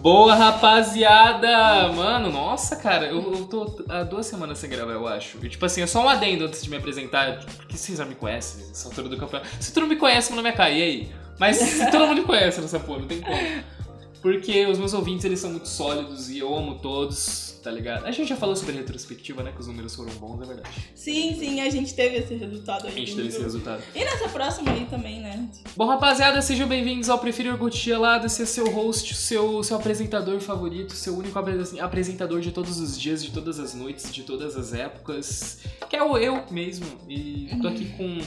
[0.00, 1.92] Boa, rapaziada!
[1.92, 5.36] Mano, nossa, cara, eu, eu tô há duas semanas sem gravar, eu acho.
[5.44, 8.14] E, tipo assim, é só um adendo antes de me apresentar, porque vocês já me
[8.14, 9.50] conhecem nessa altura do campeonato.
[9.60, 11.12] Se tu não me conhece, meu nome é Kai, e aí?
[11.38, 13.38] Mas se todo mundo me conhece nessa porra, não tem como.
[14.22, 18.06] Porque os meus ouvintes, eles são muito sólidos e eu amo todos, tá ligado?
[18.06, 19.52] A gente já falou sobre retrospectiva, né?
[19.52, 20.70] Que os números foram bons, é verdade.
[20.94, 22.92] Sim, sim, a gente teve esse resultado aí.
[22.92, 23.82] A gente teve esse resultado.
[23.94, 25.48] E nessa próxima aí também, né?
[25.76, 28.26] Bom, rapaziada, sejam bem-vindos ao Prefiro Iogurte Gelado.
[28.26, 32.98] Esse é seu host, seu, seu apresentador favorito, seu único apre- apresentador de todos os
[32.98, 35.58] dias, de todas as noites, de todas as épocas.
[35.88, 36.86] Que é o eu mesmo.
[37.08, 38.20] E tô aqui com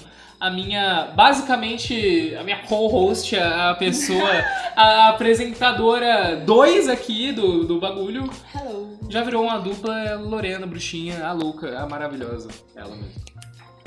[0.44, 4.30] a minha, basicamente, a minha co-host, a, a pessoa,
[4.76, 8.30] a apresentadora 2 aqui do, do bagulho.
[8.54, 9.00] Hello.
[9.08, 12.50] Já virou uma dupla Lorena, bruxinha, a louca, a maravilhosa.
[12.76, 13.24] Ela mesmo.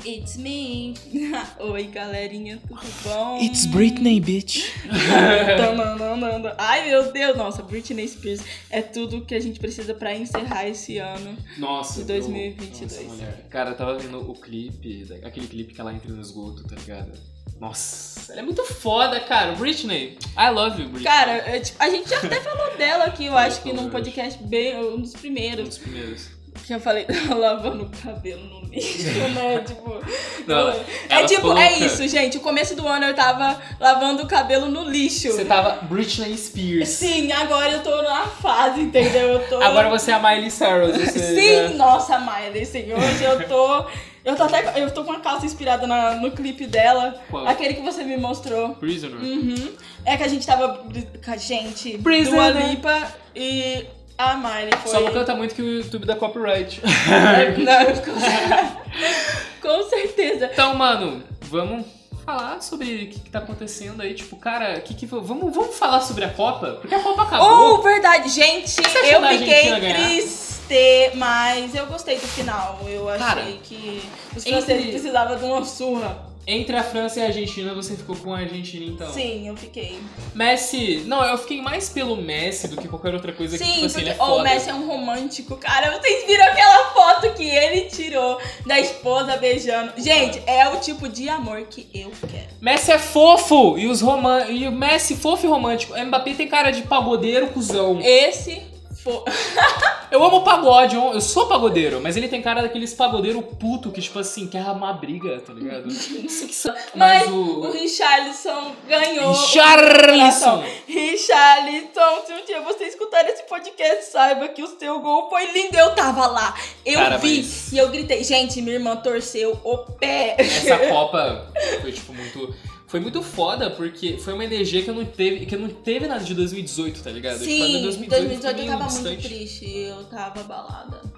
[0.07, 0.95] It's me.
[1.59, 3.41] Oi, galerinha, tudo bom?
[3.73, 4.71] Britney, bitch.
[6.59, 7.37] Ai, meu Deus.
[7.37, 8.41] Nossa, Britney Spears
[8.71, 11.37] é tudo que a gente precisa pra encerrar esse ano.
[11.59, 12.81] Nossa, De 2022.
[12.93, 13.47] Nossa, mulher.
[13.51, 17.11] Cara, eu tava vendo o clipe, aquele clipe que ela entra no esgoto, tá ligado?
[17.59, 19.53] Nossa, ela é muito foda, cara.
[19.57, 21.03] Britney, I love you, Britney.
[21.03, 23.91] Cara, é, tipo, a gente já até falou dela aqui, eu acho que num eu
[23.91, 24.77] podcast bem.
[24.79, 25.69] um dos um primeiros.
[25.69, 26.36] dos primeiros.
[26.67, 29.61] Que eu falei, lavando o cabelo no lixo, né?
[29.65, 30.01] tipo.
[30.49, 32.39] Não, ela é tipo, é isso, gente.
[32.39, 35.31] O começo do ano eu tava lavando o cabelo no lixo.
[35.31, 36.89] Você tava Britney Spears.
[36.89, 39.29] Sim, agora eu tô na fase, entendeu?
[39.35, 39.63] Eu tô.
[39.63, 40.97] Agora você é a Miley Cyrus.
[41.07, 41.69] Você, Sim, né?
[41.77, 42.93] nossa, Miley, sim.
[42.93, 43.85] Hoje eu tô.
[44.25, 44.83] Eu tô até.
[44.83, 47.23] Eu tô com uma calça inspirada na- no clipe dela.
[47.31, 47.47] Qual?
[47.47, 48.71] Aquele que você me mostrou.
[48.71, 49.21] Prisoner.
[49.21, 49.73] Uhum.
[50.05, 50.85] É que a gente tava
[51.25, 52.53] com a gente, Prisoner.
[52.53, 53.87] Dua Lipa e
[54.19, 54.91] a Miley foi...
[54.93, 56.81] Só não canta muito que o YouTube dá copyright.
[56.85, 57.85] Não,
[59.63, 59.69] com...
[59.69, 60.51] com certeza.
[60.53, 61.87] então, mano, vamos
[62.25, 64.15] falar sobre o que, que tá acontecendo aí.
[64.15, 66.79] Tipo, cara, que que, vamos, vamos falar sobre a Copa?
[66.81, 67.75] Porque a Copa acabou.
[67.79, 68.29] Oh, verdade.
[68.31, 72.81] Gente, eu fiquei triste, mas eu gostei do final.
[72.89, 74.03] Eu achei Cara, que
[74.35, 76.26] os entre- franceses precisavam de uma surra.
[76.49, 79.13] Entre a França e a Argentina, você ficou com a Argentina, então.
[79.13, 79.99] Sim, eu fiquei.
[80.33, 83.87] Messi, não, eu fiquei mais pelo Messi do que qualquer outra coisa que, Sim, tipo
[83.87, 84.41] assim, porque ele é oh, foda.
[84.41, 85.99] o Messi é um romântico, cara.
[85.99, 89.93] Vocês viram aquela foto que ele tirou da esposa beijando?
[89.97, 92.47] Gente, é o tipo de amor que eu quero.
[92.61, 93.77] Messi é fofo!
[93.77, 94.47] E, os roman...
[94.47, 95.95] e o Messi fofo e romântico.
[95.95, 97.99] O Mbappé tem cara de pagodeiro, cuzão.
[98.01, 98.63] Esse
[99.07, 99.23] foi.
[100.09, 104.17] Eu amo pagode, eu sou pagodeiro, mas ele tem cara daqueles pagodeiro puto que, tipo
[104.21, 105.89] assim, quer arrumar briga, tá ligado?
[105.89, 107.73] Mas Mas o o.
[107.73, 109.33] Richarlison ganhou.
[109.33, 110.63] Richarlison!
[110.87, 115.77] Richarlison, se um dia você escutar esse podcast, saiba que o seu gol foi lindo.
[115.77, 119.79] Eu tava lá, eu Cara, vi mas- e eu gritei, gente, minha irmã torceu o
[119.79, 120.37] pé.
[120.39, 121.49] Essa Copa
[121.81, 122.55] foi, tipo, muito.
[122.87, 126.07] Foi muito foda, porque foi uma energia que eu não teve, que eu não teve
[126.07, 127.39] nada de 2018, tá ligado?
[127.39, 131.16] Tipo, Sim, 2018, 2018 eu tava muito triste, eu tava abalada.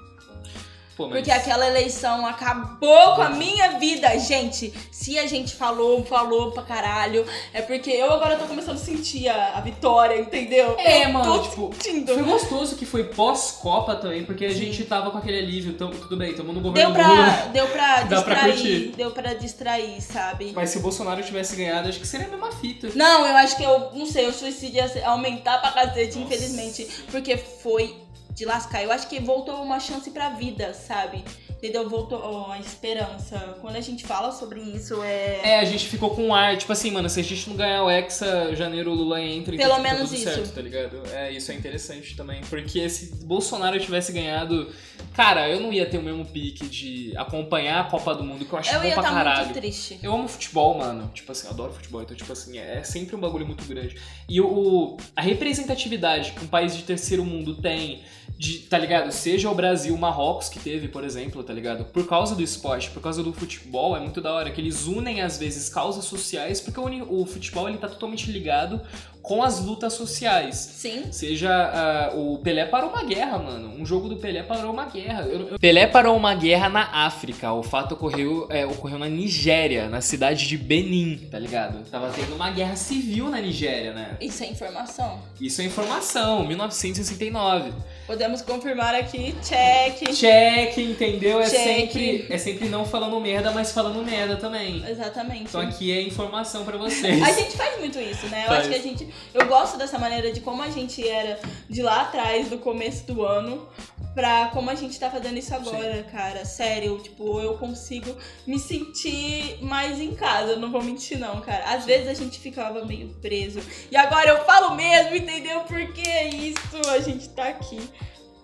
[0.98, 4.74] Pô, mas- Porque aquela eleição acabou com a minha vida, gente.
[4.90, 9.28] Se a gente falou, falou pra caralho, é porque eu agora tô começando a sentir
[9.28, 10.74] a, a vitória, entendeu?
[10.76, 12.12] É, eu mano, tô tipo, sentindo.
[12.14, 14.56] Foi gostoso que foi pós-Copa também, porque a Sim.
[14.56, 17.30] gente tava com aquele alívio, tamo, tudo bem, tamo no Deu governo pra, Lula.
[17.52, 18.92] deu pra Dá pra distrair, curtir.
[18.96, 20.52] deu pra distrair, sabe?
[20.52, 22.88] Mas se o Bolsonaro tivesse ganhado, acho que seria a mesma fita.
[22.96, 26.34] Não, eu acho que eu, não sei, o suicídio ia aumentar pra cacete, Nossa.
[26.34, 26.88] infelizmente.
[27.10, 27.94] Porque foi
[28.32, 28.82] de lascar.
[28.82, 31.24] Eu acho que voltou uma chance pra vida, sabe?
[31.58, 31.88] Entendeu?
[31.88, 33.56] Voltou a esperança.
[33.60, 35.40] Quando a gente fala sobre isso, é.
[35.42, 37.90] É, a gente ficou com ar, tipo assim, mano, se a gente não ganhar o
[37.90, 40.24] Hexa, janeiro o Lula entra, Pelo tá menos tudo isso.
[40.32, 41.02] certo, tá ligado?
[41.12, 44.72] É, isso é interessante também, porque se Bolsonaro tivesse ganhado,
[45.14, 48.52] cara, eu não ia ter o mesmo pique de acompanhar a Copa do Mundo, que
[48.52, 49.44] eu acho eu bom ia pra estar caralho.
[49.46, 49.98] muito triste.
[50.00, 51.10] Eu amo futebol, mano.
[51.12, 52.02] Tipo assim, eu adoro futebol.
[52.02, 53.96] Então, tipo assim, é sempre um bagulho muito grande.
[54.28, 58.02] E o- a representatividade que um país de terceiro mundo tem,
[58.38, 59.10] de, tá ligado?
[59.10, 61.84] Seja o Brasil, o Marrocos que teve, por exemplo, tá ligado?
[61.86, 65.20] Por causa do esporte, por causa do futebol, é muito da hora que eles unem,
[65.20, 68.80] às vezes, causas sociais, porque o, o futebol, ele tá totalmente ligado
[69.22, 70.56] com as lutas sociais.
[70.56, 71.04] Sim.
[71.12, 73.74] Seja ah, o Pelé parou uma guerra, mano.
[73.78, 75.22] Um jogo do Pelé parou uma guerra.
[75.22, 77.52] Eu- eu- Pelé parou uma guerra na África.
[77.52, 81.84] O fato ocorreu, é, ocorreu na Nigéria, na cidade de Benin, tá ligado?
[81.90, 84.16] Tava tendo uma guerra civil na Nigéria, né?
[84.20, 85.20] Isso é informação.
[85.40, 87.72] Isso é informação, 1969.
[88.06, 90.14] Podemos confirmar aqui, check.
[90.14, 91.40] Check, entendeu?
[91.40, 91.60] É Check.
[91.92, 94.82] sempre, é sempre não falando merda, mas falando merda também.
[94.88, 95.42] Exatamente.
[95.44, 97.22] Então aqui é informação pra vocês.
[97.22, 98.44] A gente faz muito isso, né?
[98.44, 98.60] Eu Faz.
[98.60, 99.07] acho que a gente.
[99.34, 101.38] Eu gosto dessa maneira de como a gente era
[101.68, 103.68] de lá atrás, do começo do ano,
[104.14, 106.44] pra como a gente tá fazendo isso agora, cara.
[106.44, 108.16] Sério, tipo, eu consigo
[108.46, 111.64] me sentir mais em casa, não vou mentir não, cara.
[111.72, 113.60] Às vezes a gente ficava meio preso.
[113.90, 115.60] E agora eu falo mesmo, entendeu?
[115.60, 117.78] Porque é isso, a gente tá aqui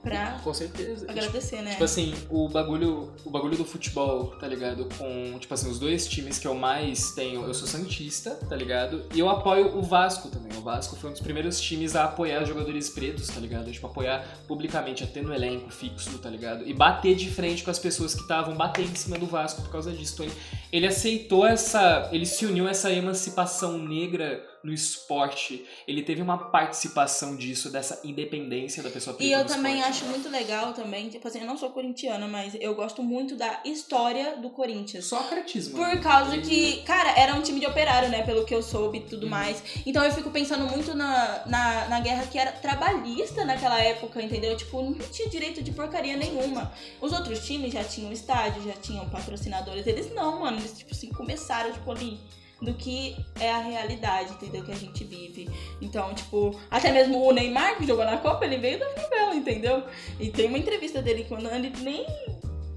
[0.05, 1.07] pra Com certeza.
[1.09, 1.71] agradecer, né?
[1.73, 4.87] Tipo assim, o bagulho, o bagulho do futebol, tá ligado?
[4.99, 9.03] Com, tipo assim, os dois times que eu mais tenho, eu sou santista, tá ligado?
[9.15, 10.57] E eu apoio o Vasco também.
[10.59, 13.73] O Vasco foi um dos primeiros times a apoiar jogadores pretos, tá ligado?
[13.73, 16.69] Tipo, apoiar publicamente, a ter no elenco fixo, tá ligado?
[16.69, 19.71] E bater de frente com as pessoas que estavam batendo em cima do Vasco por
[19.71, 20.15] causa disso.
[20.15, 20.35] Então, ele,
[20.71, 25.65] ele aceitou essa, ele se uniu a essa emancipação negra no esporte.
[25.87, 29.91] Ele teve uma participação disso, dessa independência da pessoa preta E eu também esporte.
[30.03, 33.61] acho muito legal também, tipo assim, eu não sou corintiana, mas eu gosto muito da
[33.65, 35.05] história do Corinthians.
[35.05, 35.85] Sócrates, mano.
[35.93, 38.23] Por causa que, cara, era um time de operário, né?
[38.23, 39.31] Pelo que eu soube e tudo Uhum.
[39.31, 39.63] mais.
[39.85, 44.57] Então eu fico pensando muito na, na, na guerra que era trabalhista naquela época, entendeu?
[44.57, 46.73] Tipo, não tinha direito de porcaria nenhuma.
[47.01, 49.87] Os outros times já tinham estádio, já tinham patrocinadores.
[49.87, 50.57] Eles não, mano.
[50.59, 52.19] Eles, tipo assim, começaram, tipo, ali
[52.65, 54.65] do que é a realidade, entendeu?
[54.65, 55.49] Que a gente vive.
[55.81, 59.85] Então, tipo, até mesmo o Neymar, que jogou na Copa, ele veio da favela, entendeu?
[60.19, 62.07] E tem uma entrevista dele quando ele nem.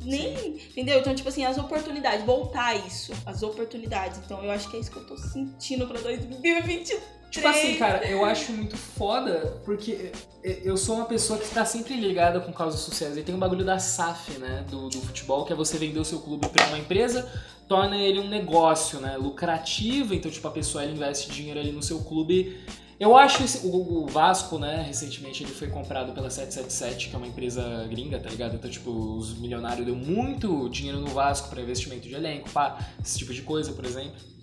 [0.03, 0.55] Nem.
[0.69, 0.99] Entendeu?
[0.99, 3.11] Então, tipo assim, as oportunidades, voltar a isso.
[3.25, 4.19] As oportunidades.
[4.23, 7.17] Então, eu acho que é isso que eu tô sentindo pra 2023.
[7.29, 10.11] Tipo assim, cara, eu acho muito foda, porque
[10.43, 13.17] eu sou uma pessoa que tá sempre ligada com causas sociais.
[13.17, 16.05] E tem um bagulho da SAF, né, do, do futebol, que é você vender o
[16.05, 17.29] seu clube pra uma empresa,
[17.67, 20.13] torna ele um negócio, né, lucrativo.
[20.13, 22.57] Então, tipo, a pessoa ela investe dinheiro ali no seu clube.
[22.99, 27.17] Eu acho esse, o, o Vasco, né, recentemente ele foi comprado pela 777, que é
[27.17, 28.55] uma empresa gringa, tá ligado?
[28.55, 33.19] Então, tipo, os milionários deu muito dinheiro no Vasco pra investimento de elenco, pá, esse
[33.19, 34.36] tipo de coisa, por exemplo.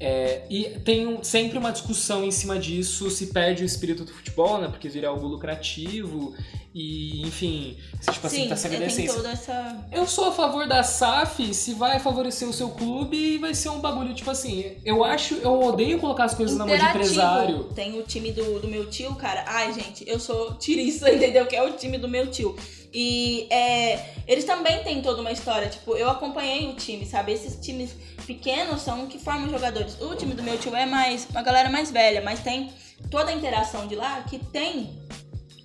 [0.00, 4.12] É, e tem um- sempre uma discussão em cima disso, se perde o espírito do
[4.12, 4.68] futebol, né?
[4.68, 6.34] Porque vira algo lucrativo
[6.72, 8.70] e, enfim, se, tipo assim, Sim, tá sem
[9.16, 9.84] toda essa.
[9.90, 13.70] Eu sou a favor da SAF se vai favorecer o seu clube e vai ser
[13.70, 17.64] um bagulho, tipo assim, eu acho, eu odeio colocar as coisas na mão de empresário.
[17.74, 19.44] Tem o time do, do meu tio, cara.
[19.48, 21.46] Ai, gente, eu sou tirista, entendeu?
[21.46, 22.54] Que é o time do meu tio.
[22.92, 25.68] E é, eles também têm toda uma história.
[25.68, 27.32] Tipo, eu acompanhei o time, sabe?
[27.32, 27.94] Esses times
[28.26, 30.00] pequenos são que formam jogadores.
[30.00, 32.72] O time do meu tio é mais uma galera mais velha, mas tem
[33.10, 34.98] toda a interação de lá que tem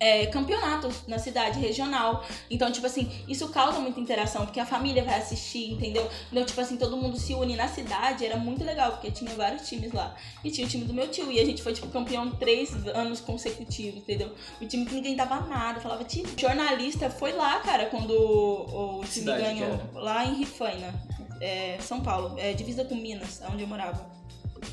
[0.00, 2.24] é, campeonatos na cidade regional.
[2.50, 6.08] Então, tipo assim, isso causa muita interação, porque a família vai assistir, entendeu?
[6.30, 9.68] Então, tipo assim, todo mundo se une na cidade, era muito legal, porque tinha vários
[9.68, 10.14] times lá.
[10.42, 13.20] E tinha o time do meu tio, e a gente foi, tipo, campeão três anos
[13.20, 14.32] consecutivos, entendeu?
[14.60, 16.28] O time que ninguém dava nada, falava, time.
[16.36, 20.94] O jornalista foi lá, cara, quando o, o time ganhou, lá em Rifaina,
[21.40, 24.12] é, São Paulo, é, divisa com Minas, onde eu morava.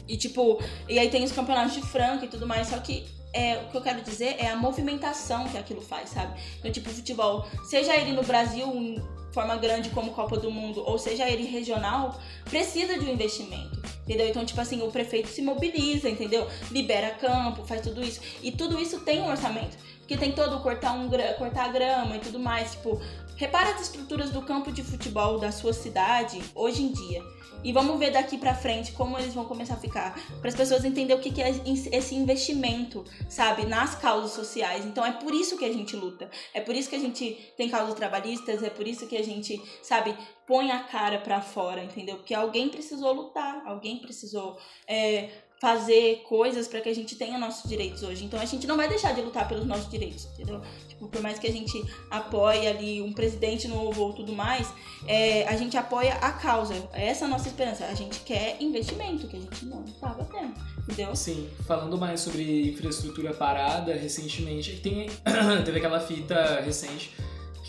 [0.07, 3.57] E tipo, e aí tem os campeonatos de Franca e tudo mais, só que é,
[3.57, 6.39] o que eu quero dizer é a movimentação que aquilo faz, sabe?
[6.59, 9.01] Então, tipo, futebol, seja ele no Brasil em
[9.31, 14.27] forma grande como Copa do Mundo, ou seja ele regional, precisa de um investimento, entendeu?
[14.27, 16.47] Então, tipo assim, o prefeito se mobiliza, entendeu?
[16.69, 18.19] Libera campo, faz tudo isso.
[18.41, 19.77] E tudo isso tem um orçamento.
[19.99, 22.99] Porque tem todo cortar, um, cortar grama e tudo mais, tipo...
[23.41, 27.23] Repara as estruturas do campo de futebol da sua cidade hoje em dia.
[27.63, 30.13] E vamos ver daqui pra frente como eles vão começar a ficar.
[30.39, 31.49] Para as pessoas entenderem o que que é
[31.91, 33.65] esse investimento, sabe?
[33.65, 34.85] Nas causas sociais.
[34.85, 36.29] Então é por isso que a gente luta.
[36.53, 38.61] É por isso que a gente tem causas trabalhistas.
[38.61, 40.15] É por isso que a gente, sabe,
[40.45, 42.17] põe a cara pra fora, entendeu?
[42.17, 43.63] Porque alguém precisou lutar.
[43.65, 44.55] Alguém precisou.
[44.87, 48.25] é, fazer coisas para que a gente tenha nossos direitos hoje.
[48.25, 50.59] Então a gente não vai deixar de lutar pelos nossos direitos, entendeu?
[50.89, 54.67] Tipo, por mais que a gente apoie ali um presidente novo ou tudo mais,
[55.07, 56.73] é, a gente apoia a causa.
[56.93, 57.85] Essa é a nossa esperança.
[57.85, 61.15] A gente quer investimento, que a gente não estava tendo, entendeu?
[61.15, 65.07] Sim, falando mais sobre infraestrutura parada, recentemente, tem,
[65.63, 67.11] teve aquela fita recente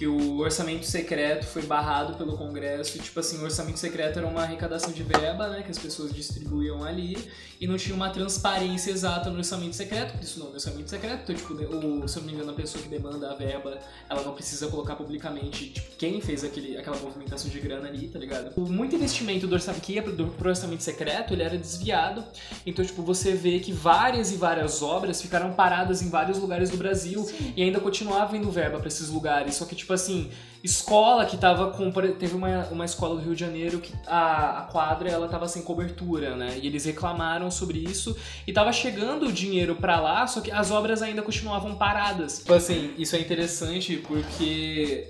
[0.03, 2.99] que o orçamento secreto foi barrado pelo Congresso.
[2.99, 6.13] E, tipo assim, o orçamento secreto era uma arrecadação de verba, né, que as pessoas
[6.13, 7.17] distribuíam ali,
[7.61, 11.23] e não tinha uma transparência exata no orçamento secreto, por isso não é orçamento secreto.
[11.23, 13.79] Então, tipo, o, se eu não me engano, a pessoa que demanda a verba,
[14.11, 18.19] ela não precisa colocar publicamente, tipo, quem fez aquele, aquela movimentação de grana ali, tá
[18.19, 18.51] ligado?
[18.57, 22.25] O muito investimento do orçamento que ia pro, pro orçamento secreto, ele era desviado.
[22.67, 26.77] Então, tipo, você vê que várias e várias obras ficaram paradas em vários lugares do
[26.77, 27.25] Brasil
[27.57, 29.55] e ainda continuava indo verba pra esses lugares.
[29.55, 30.31] Só que, tipo assim,
[30.63, 31.91] escola que tava com.
[31.91, 35.63] Teve uma, uma escola do Rio de Janeiro que a, a quadra ela tava sem
[35.63, 36.59] cobertura, né?
[36.63, 40.71] E eles reclamaram sobre isso e tava chegando o dinheiro pra lá, só que as
[40.71, 42.39] obras ainda continuavam paradas.
[42.39, 45.09] Tipo assim, isso é interessante porque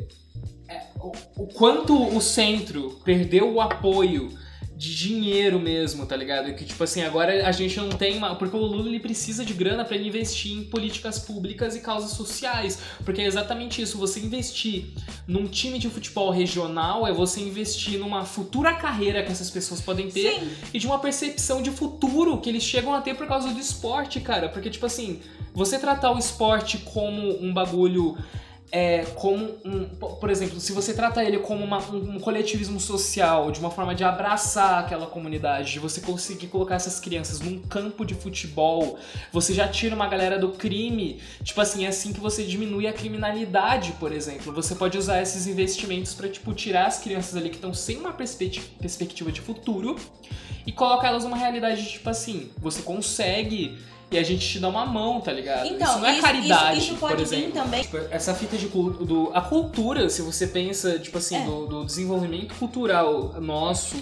[0.69, 4.31] é, o, o quanto o centro perdeu o apoio
[4.83, 6.53] de dinheiro mesmo, tá ligado?
[6.55, 8.35] Que tipo assim, agora a gente não tem uma.
[8.35, 12.11] Porque o Lula ele precisa de grana para ele investir em políticas públicas e causas
[12.11, 12.81] sociais.
[13.05, 13.97] Porque é exatamente isso.
[13.97, 14.87] Você investir
[15.25, 20.11] num time de futebol regional é você investir numa futura carreira que essas pessoas podem
[20.11, 20.51] ter Sim.
[20.75, 24.19] e de uma percepção de futuro que eles chegam a ter por causa do esporte,
[24.19, 24.49] cara.
[24.49, 25.21] Porque, tipo assim,
[25.55, 28.19] você tratar o esporte como um bagulho
[28.75, 33.53] é, como um, por exemplo, se você trata ele como uma, um, um, coletivismo social,
[33.53, 38.03] de uma forma de abraçar aquela comunidade, de você conseguir colocar essas crianças num campo
[38.03, 38.99] de futebol,
[39.31, 41.21] você já tira uma galera do crime.
[41.45, 44.51] Tipo assim, é assim que você diminui a criminalidade, por exemplo.
[44.55, 48.13] Você pode usar esses investimentos para tipo tirar as crianças ali que estão sem uma
[48.15, 49.97] perspectiva de futuro
[50.67, 53.77] e colocar elas numa realidade tipo assim, você consegue
[54.13, 55.67] e a gente te dá uma mão, tá ligado?
[55.67, 57.53] Então, isso não é isso- caridade, isso- isso pode por vir exemplo.
[57.53, 61.45] também- Tipo, essa fita de do a cultura, se você pensa, tipo assim, É.
[61.45, 63.97] do, do desenvolvimento cultural nosso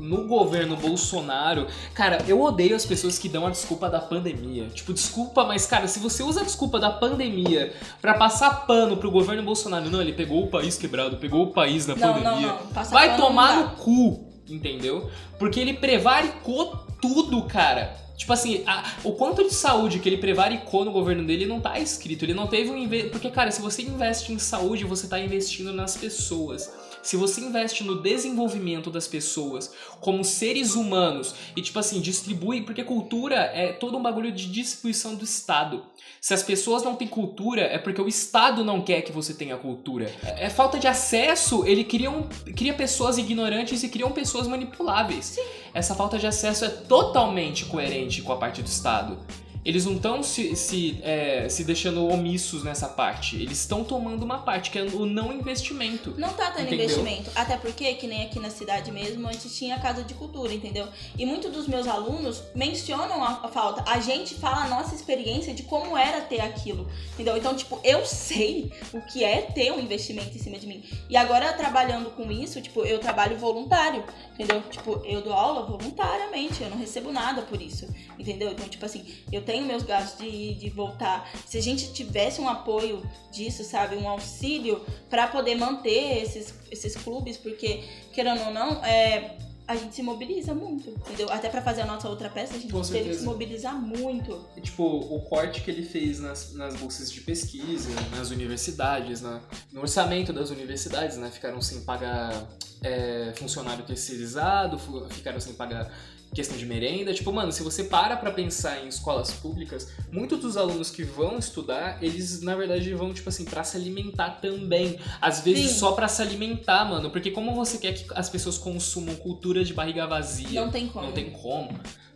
[0.00, 4.66] no governo Bolsonaro, cara, eu odeio as pessoas que dão a desculpa da pandemia.
[4.74, 9.08] Tipo, desculpa, mas cara, se você usa a desculpa da pandemia pra passar pano pro
[9.10, 12.46] governo Bolsonaro, não, ele pegou o país quebrado, pegou o país da Não, não, pandemia.
[12.48, 12.56] não.
[12.74, 15.08] Passar Vai não tomar no cu, entendeu?
[15.38, 17.94] Porque ele prevaricou tudo, cara.
[18.16, 21.78] Tipo assim, a- o quanto de saúde que ele prevaricou no governo dele não tá
[21.80, 22.24] escrito.
[22.24, 22.88] Ele não teve um.
[23.10, 26.70] Porque, cara, se você investe em saúde, você tá investindo nas pessoas.
[27.04, 32.62] Se você investe no desenvolvimento das pessoas como seres humanos e, tipo assim, distribui.
[32.62, 35.84] Porque cultura é todo um bagulho de distribuição do Estado.
[36.20, 39.56] Se as pessoas não têm cultura, é porque o Estado não quer que você tenha
[39.58, 40.10] cultura.
[40.24, 42.22] É, é falta de acesso, ele cria, um,
[42.56, 45.36] cria pessoas ignorantes e criam pessoas manipuláveis.
[45.74, 49.18] Essa falta de acesso é totalmente coerente com a parte do Estado.
[49.64, 53.36] Eles não estão se, se, é, se deixando omissos nessa parte.
[53.36, 56.14] Eles estão tomando uma parte, que é o não investimento.
[56.18, 56.84] Não tá tendo Entendeu?
[56.84, 57.30] investimento.
[57.34, 60.86] Até porque, que nem aqui na cidade mesmo, antes tinha casa de cultura, entendeu?
[61.18, 63.82] E muitos dos meus alunos mencionam a, a falta.
[63.90, 67.36] A gente fala a nossa experiência de como era ter aquilo, entendeu?
[67.36, 70.82] Então, tipo, eu sei o que é ter um investimento em cima de mim.
[71.08, 74.04] E agora, trabalhando com isso, tipo, eu trabalho voluntário,
[74.34, 74.62] entendeu?
[74.70, 78.50] Tipo, eu dou aula voluntariamente, eu não recebo nada por isso, entendeu?
[78.50, 81.30] Então, tipo assim, eu tenho meus gastos de, de voltar.
[81.46, 83.96] Se a gente tivesse um apoio disso, sabe?
[83.96, 89.94] Um auxílio para poder manter esses, esses clubes, porque, querendo ou não, é, a gente
[89.94, 91.30] se mobiliza muito, entendeu?
[91.30, 93.20] Até para fazer a nossa outra peça, a gente Com teve que certeza.
[93.20, 94.44] se mobilizar muito.
[94.56, 99.40] E, tipo, o corte que ele fez nas, nas bolsas de pesquisa, nas universidades, na-
[99.72, 101.30] no orçamento das universidades, né?
[101.30, 102.46] Ficaram sem pagar
[102.84, 104.78] é, funcionário terceirizado,
[105.10, 105.90] ficaram sem pagar
[106.34, 107.14] questão de merenda.
[107.14, 111.38] Tipo, mano, se você para pra pensar em escolas públicas, muitos dos alunos que vão
[111.38, 114.98] estudar, eles, na verdade, vão, tipo assim, pra se alimentar também.
[115.20, 115.78] Às vezes Sim.
[115.78, 117.10] só pra se alimentar, mano.
[117.10, 120.60] Porque como você quer que as pessoas consumam cultura de barriga vazia?
[120.60, 121.06] Não tem como.
[121.06, 121.70] Não tem como,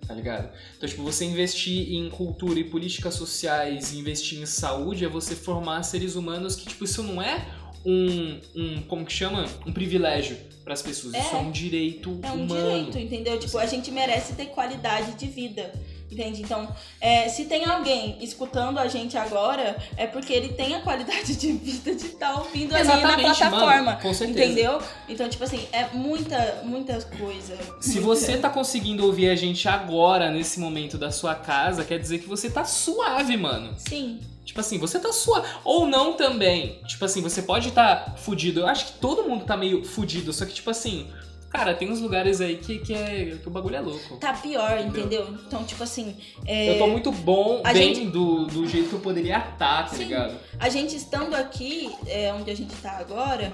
[0.06, 0.50] tá ligado?
[0.76, 5.82] Então, tipo, você investir em cultura e políticas sociais investir em saúde é você formar
[5.84, 7.46] seres humanos que, tipo, isso não é
[7.85, 9.47] um, um como que chama?
[9.66, 11.14] Um privilégio pras pessoas.
[11.14, 11.20] É.
[11.20, 12.62] Isso é um direito É um humano.
[12.62, 13.38] direito, entendeu?
[13.38, 15.73] Tipo, a gente merece ter qualidade de vida.
[16.11, 16.40] Entende?
[16.40, 16.66] Então,
[17.02, 21.52] é, se tem alguém escutando a gente agora, é porque ele tem a qualidade de
[21.52, 23.82] vida de estar ouvindo ali na Exatamente, plataforma.
[23.82, 24.42] mano, com certeza.
[24.44, 24.80] Entendeu?
[25.06, 27.58] Então, tipo assim, é muita, muita coisa.
[27.80, 31.99] Se Muita- você tá conseguindo ouvir a gente agora, nesse momento da sua casa, quer
[31.99, 33.75] dizer que você tá suave, mano.
[33.76, 34.18] Sim.
[34.49, 35.47] Tipo assim, você tá suave.
[35.62, 36.81] Ou não também.
[36.87, 38.61] Tipo assim, você pode estar tá fudido.
[38.61, 40.33] Eu acho que todo mundo tá meio fudido.
[40.33, 41.07] Só que, tipo assim,
[41.50, 44.17] cara, tem uns lugares aí que, que, é, que o bagulho é louco.
[44.17, 45.21] Tá pior, Entendeu?
[45.25, 45.38] entendeu?
[45.47, 48.95] Então, tipo assim, é, Eu tô muito bom, a bem gente- do, do jeito que
[48.95, 50.05] eu poderia estar, tá Sim.
[50.05, 50.35] ligado?
[50.59, 53.52] a gente estando aqui, é, onde a gente tá agora,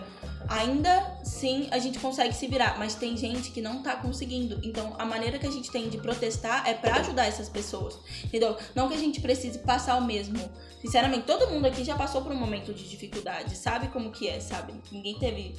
[0.49, 4.61] ainda sim a gente consegue se virar, mas tem gente que não tá conseguindo.
[4.63, 8.57] Então, a maneira que a gente tem de protestar é pra ajudar essas pessoas, entendeu?
[8.75, 10.39] Não que a gente precise passar o mesmo.
[10.81, 14.39] Sinceramente, todo mundo aqui já passou por um momento de dificuldade, sabe como que é,
[14.39, 14.75] sabe?
[14.93, 15.57] Ninguém teve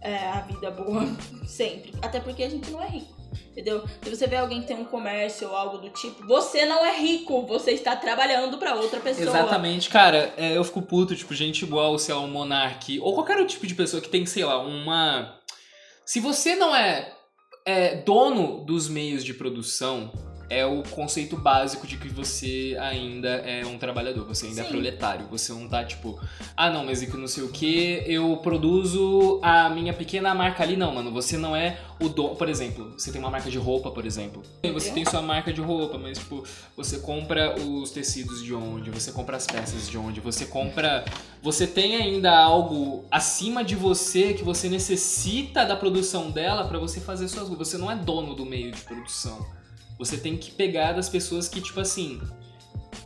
[0.00, 1.02] é, a vida boa
[1.46, 3.15] sempre, até porque a gente não é rico.
[3.52, 3.84] Entendeu?
[4.02, 6.98] Se você vê alguém que tem um comércio ou algo do tipo, você não é
[6.98, 9.28] rico, você está trabalhando pra outra pessoa.
[9.28, 13.38] Exatamente, cara, é, eu fico puto, tipo, gente igual, sei lá, um monarque, ou qualquer
[13.38, 15.38] outro tipo de pessoa que tem, sei lá, uma.
[16.04, 17.12] Se você não é,
[17.64, 20.12] é dono dos meios de produção,
[20.48, 24.70] é o conceito básico de que você ainda é um trabalhador, você ainda é Sim.
[24.70, 25.26] proletário.
[25.30, 26.20] Você não tá tipo,
[26.56, 30.62] ah não, mas e que não sei o que, eu produzo a minha pequena marca
[30.62, 30.76] ali.
[30.76, 32.36] Não, mano, você não é o dono.
[32.36, 34.42] Por exemplo, você tem uma marca de roupa, por exemplo.
[34.72, 36.44] Você tem sua marca de roupa, mas tipo,
[36.76, 41.04] você compra os tecidos de onde, você compra as peças de onde, você compra.
[41.42, 47.00] Você tem ainda algo acima de você que você necessita da produção dela pra você
[47.00, 47.68] fazer suas roupas.
[47.68, 49.46] Você não é dono do meio de produção.
[49.98, 52.20] Você tem que pegar das pessoas que, tipo assim.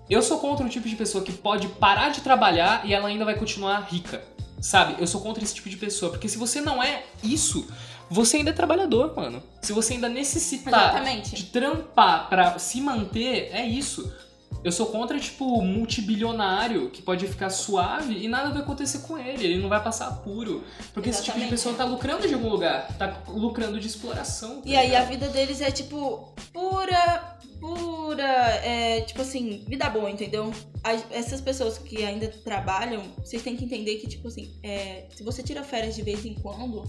[0.08, 3.24] Eu sou contra o tipo de pessoa que pode parar de trabalhar e ela ainda
[3.24, 4.22] vai continuar rica.
[4.60, 4.96] Sabe?
[4.98, 6.10] Eu sou contra esse tipo de pessoa.
[6.10, 7.66] Porque se você não é isso,
[8.10, 9.42] você ainda é trabalhador, mano.
[9.62, 11.36] Se você ainda necessitar Exatamente.
[11.36, 14.12] de trampar pra se manter, é isso.
[14.62, 19.44] Eu sou contra, tipo, multibilionário que pode ficar suave e nada vai acontecer com ele.
[19.46, 20.62] Ele não vai passar apuro.
[20.92, 21.50] Porque esse tipo de Exatamente.
[21.50, 22.86] pessoa tá lucrando de algum lugar.
[22.98, 24.56] Tá lucrando de exploração.
[24.56, 25.08] tá E aí a ligado?
[25.08, 28.22] vida deles é tipo pura, pura,
[28.64, 30.52] é, tipo assim, vida boa, entendeu?
[30.82, 35.22] As- essas pessoas que ainda trabalham, vocês têm que entender que, tipo assim, é, se
[35.22, 36.84] você tira férias de vez em quando,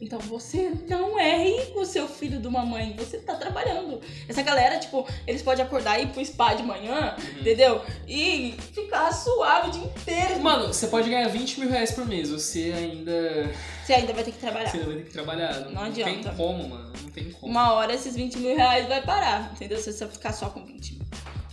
[0.00, 4.00] então você não é rico, seu filho de uma mãe, você tá trabalhando.
[4.28, 7.40] Essa galera, tipo, eles podem acordar e ir pro spa de manhã, Uhum.
[7.40, 7.82] entendeu?
[8.08, 10.40] E ficar suave o dia inteiro.
[10.40, 12.30] Mano, você pode ganhar 20 mil reais por mês.
[12.30, 13.50] Você ainda.
[13.84, 14.70] Você ainda vai ter que trabalhar.
[14.70, 15.60] Você ainda vai ter que trabalhar.
[15.60, 16.30] Não, Não tem adianta.
[16.36, 16.92] como, mano.
[17.02, 17.50] Não tem como.
[17.52, 19.78] Uma hora esses 20 mil reais vai parar, entendeu?
[19.78, 21.02] Se você ficar só com 20 mil.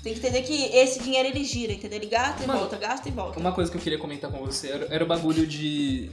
[0.04, 1.98] Tem que entender que esse dinheiro ele gira, entendeu?
[1.98, 3.40] Ele gasta e Mano, volta, gasta e volta.
[3.40, 6.12] Uma coisa que eu queria comentar com você era, era o bagulho de.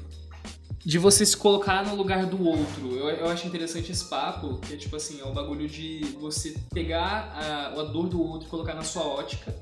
[0.85, 2.97] De você se colocar no lugar do outro.
[2.97, 6.57] Eu, eu acho interessante esse papo, que é tipo assim, é o bagulho de você
[6.73, 9.55] pegar a, a dor do outro e colocar na sua ótica.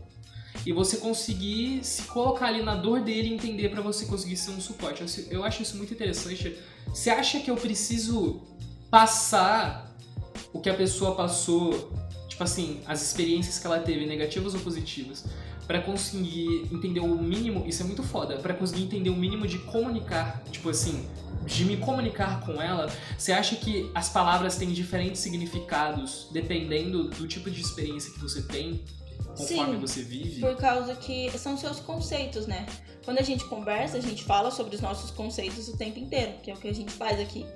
[0.64, 4.52] E você conseguir se colocar ali na dor dele e entender pra você conseguir ser
[4.52, 5.02] um suporte.
[5.02, 6.56] Eu, eu acho isso muito interessante.
[6.86, 8.42] Você acha que eu preciso
[8.90, 9.96] passar
[10.52, 11.92] o que a pessoa passou,
[12.28, 15.24] tipo assim, as experiências que ela teve, negativas ou positivas,
[15.68, 19.58] Pra conseguir entender o mínimo, isso é muito foda, Pra conseguir entender o mínimo de
[19.58, 21.06] comunicar, tipo assim,
[21.44, 27.28] de me comunicar com ela, você acha que as palavras têm diferentes significados dependendo do
[27.28, 28.82] tipo de experiência que você tem,
[29.36, 29.80] conforme Sim.
[29.80, 30.40] você vive?
[30.40, 32.66] Por causa que são seus conceitos, né?
[33.04, 36.50] Quando a gente conversa, a gente fala sobre os nossos conceitos o tempo inteiro, que
[36.50, 37.46] é o que a gente faz aqui.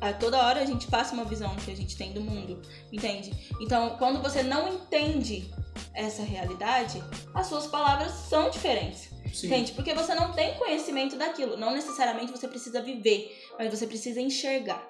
[0.00, 3.30] A toda hora a gente passa uma visão que a gente tem do mundo, entende?
[3.60, 5.50] Então, quando você não entende
[5.94, 7.02] essa realidade,
[7.34, 9.10] as suas palavras são diferentes.
[9.32, 9.46] Sim.
[9.46, 9.72] Entende?
[9.72, 11.56] Porque você não tem conhecimento daquilo.
[11.56, 14.88] Não necessariamente você precisa viver, mas você precisa enxergar.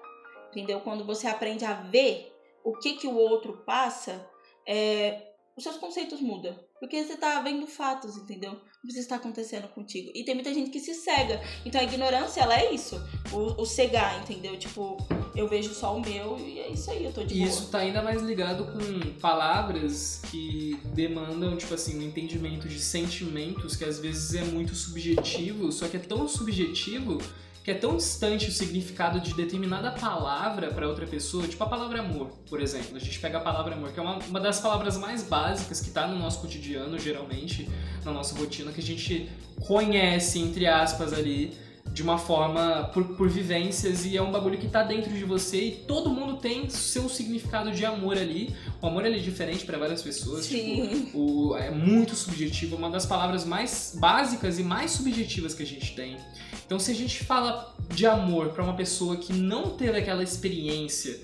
[0.50, 0.81] Entendeu?
[0.81, 2.33] Quando você aprende a ver
[2.64, 4.26] o que, que o outro passa,
[4.67, 6.59] é, os seus conceitos mudam.
[6.79, 8.61] Porque você tá vendo fatos, entendeu?
[8.83, 10.11] O que está acontecendo contigo.
[10.14, 11.38] E tem muita gente que se cega.
[11.66, 12.97] Então a ignorância, ela é isso.
[13.31, 14.57] O, o cegar, entendeu?
[14.59, 14.97] Tipo,
[15.37, 17.49] eu vejo só o meu e é isso aí, eu tô de E boa.
[17.51, 23.77] isso tá ainda mais ligado com palavras que demandam, tipo assim, um entendimento de sentimentos
[23.77, 27.19] que às vezes é muito subjetivo, só que é tão subjetivo
[27.62, 32.01] que é tão distante o significado de determinada palavra pra outra pessoa, tipo a palavra
[32.01, 32.96] amor, por exemplo.
[32.96, 35.90] A gente pega a palavra amor, que é uma, uma das palavras mais básicas que
[35.90, 37.68] tá no nosso cotidiano, geralmente,
[38.05, 39.29] na nossa rotina, que a gente
[39.61, 41.57] conhece, entre aspas, ali,
[41.92, 45.61] de uma forma por, por vivências e é um bagulho que tá dentro de você
[45.64, 48.55] e todo mundo tem seu significado de amor ali.
[48.81, 50.46] O amor ele é diferente pra várias pessoas.
[50.46, 50.88] Sim.
[50.88, 55.62] Tipo, o, é muito subjetivo, é uma das palavras mais básicas e mais subjetivas que
[55.62, 56.16] a gente tem.
[56.64, 61.18] Então, se a gente fala de amor pra uma pessoa que não teve aquela experiência,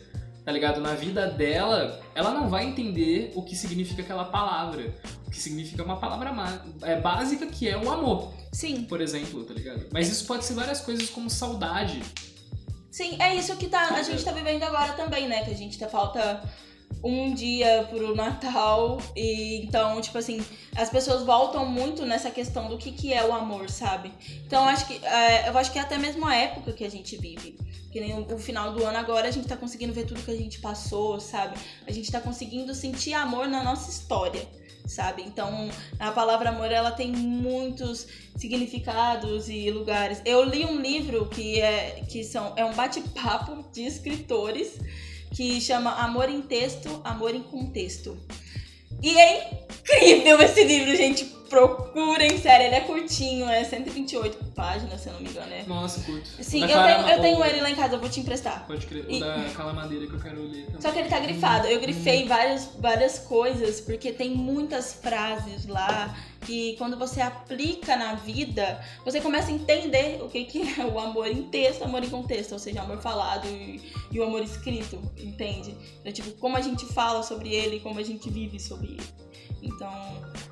[0.47, 4.95] tá ligado, na vida dela, ela não vai entender o que significa aquela palavra.
[5.27, 6.33] O que significa uma palavra
[6.83, 8.85] é, básica que é o amor Sim.
[8.85, 9.89] por exemplo, tá ligado?
[9.93, 12.01] Mas isso pode ser várias coisas como saudade.
[12.93, 15.45] Sim, é isso que tá, a gente tá vivendo agora também, né?
[15.45, 16.41] Que a gente tá falta
[17.03, 22.79] um dia pro Natal e então, tipo assim, as pessoas voltam muito nessa questão do
[22.79, 24.13] que que é o amor, sabe?
[24.47, 27.17] Então, acho que é, eu acho que é até mesmo a época que a gente
[27.17, 27.57] vive.
[27.93, 30.31] Que nem o, o final do ano agora a gente tá conseguindo ver tudo que
[30.31, 31.57] a gente passou, sabe?
[31.87, 34.47] A gente tá conseguindo sentir amor na nossa história.
[34.87, 35.23] Sabe?
[35.23, 38.07] Então, a palavra amor ela tem muitos
[38.37, 40.23] significados e lugares.
[40.25, 44.79] Eu li um livro que é que são é um bate-papo de escritores
[45.37, 48.17] que chama Amor em Texto, Amor em Contexto.
[49.03, 51.37] E é incrível esse livro, gente.
[51.47, 55.53] Procurem, sério, ele é curtinho, é 128 páginas, se eu não me engano.
[55.53, 55.63] É.
[55.63, 56.27] Nossa, curto.
[56.43, 58.67] Sim, eu tenho, eu tenho ele lá em casa, eu vou te emprestar.
[58.67, 59.05] Pode crer.
[59.09, 60.81] E- O da Calamadeira que eu quero ler também.
[60.81, 61.69] Só que ele tá grifado.
[61.69, 68.15] Eu grifei várias, várias coisas, porque tem muitas frases lá que quando você aplica na
[68.15, 72.11] vida, você começa a entender o que, que é o amor em texto, amor em
[72.11, 75.75] contexto, ou seja, amor falado e, e o amor escrito, entende?
[76.01, 79.27] Então, tipo, como a gente fala sobre ele, como a gente vive sobre ele.
[79.63, 79.91] Então,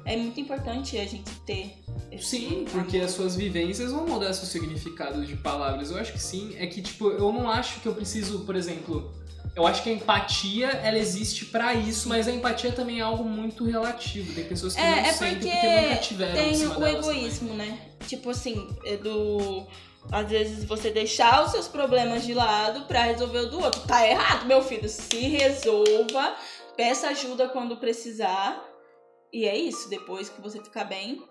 [0.04, 1.84] é muito importante a gente ter
[2.20, 5.90] Sim, porque as suas vivências vão mudar seu significado de palavras.
[5.90, 6.54] Eu acho que sim.
[6.56, 9.12] É que, tipo, eu não acho que eu preciso, por exemplo.
[9.56, 13.22] Eu acho que a empatia, ela existe pra isso, mas a empatia também é algo
[13.22, 14.34] muito relativo.
[14.34, 17.54] Tem pessoas que É, não é sentem porque porque nunca tiveram em tem o egoísmo,
[17.54, 17.78] né?
[18.06, 19.64] Tipo assim, é do.
[20.10, 23.80] Às vezes você deixar os seus problemas de lado pra resolver o do outro.
[23.86, 24.88] Tá errado, meu filho.
[24.88, 26.34] Se resolva,
[26.76, 28.62] peça ajuda quando precisar.
[29.32, 29.88] E é isso.
[29.88, 31.22] Depois que você ficar bem,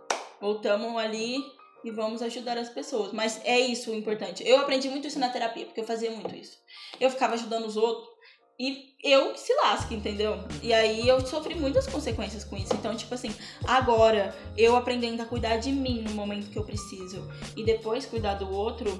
[0.41, 1.43] voltamos ali
[1.83, 3.11] e vamos ajudar as pessoas.
[3.11, 4.43] Mas é isso o importante.
[4.47, 6.57] Eu aprendi muito isso na terapia, porque eu fazia muito isso.
[6.99, 8.12] Eu ficava ajudando os outros.
[8.59, 10.39] E eu que se lasque, entendeu?
[10.61, 12.73] E aí eu sofri muitas consequências com isso.
[12.73, 13.33] Então, tipo assim,
[13.65, 18.35] agora eu aprendendo a cuidar de mim no momento que eu preciso e depois cuidar
[18.35, 18.95] do outro,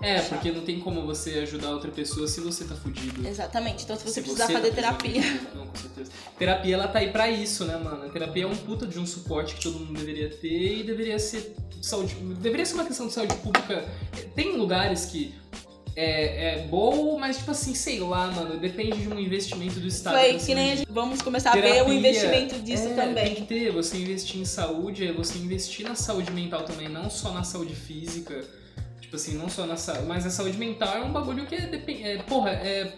[0.00, 3.26] É, porque não tem como você ajudar outra pessoa se você tá fudido.
[3.26, 3.82] exatamente.
[3.84, 5.22] Então, se você Se precisar tá fazer terapia.
[5.54, 6.12] Não, com certeza.
[6.38, 8.04] Terapia, ela tá aí pra isso, né, mano?
[8.04, 11.18] A terapia é um puta de um suporte que todo mundo deveria ter e deveria
[11.18, 12.14] ser saúde...
[12.14, 13.88] Deveria ser uma questão de saúde pública.
[14.34, 15.34] Tem lugares que
[15.96, 20.18] é, é bom, mas, tipo assim, sei lá, mano, depende de um investimento do Estado.
[20.18, 20.88] Foi que nem a gente.
[20.90, 23.24] Vamos começar a ver Terapia, o investimento disso é, também.
[23.24, 27.08] Tem que ter, você investir em saúde, é você investir na saúde mental também, não
[27.08, 28.44] só na saúde física.
[29.00, 30.04] Tipo assim, não só na saúde.
[30.06, 32.92] Mas a saúde mental é um bagulho que é, é porra, é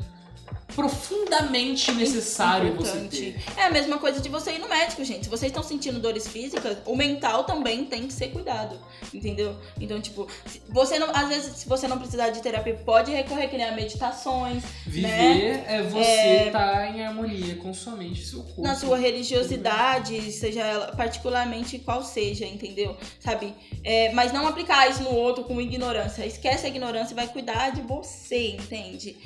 [0.75, 3.33] profundamente necessário você Importante.
[3.33, 3.61] ter.
[3.61, 5.25] É a mesma coisa de você ir no médico, gente.
[5.25, 8.79] Se vocês estão sentindo dores físicas, o mental também tem que ser cuidado.
[9.13, 9.57] Entendeu?
[9.81, 10.29] Então, tipo,
[10.69, 11.11] você não.
[11.15, 15.65] Às vezes, se você não precisar de terapia, pode recorrer que nem a meditações, Viver
[15.67, 18.63] é você estar em harmonia com sua mente e seu corpo.
[18.63, 22.97] na sua religiosidade, seja ela particularmente qual seja, entendeu?
[23.21, 23.55] Sabe?
[23.83, 26.25] É, mas não aplicar isso no outro com ignorância.
[26.27, 29.17] Esquece a ignorância e vai cuidar de você, entende?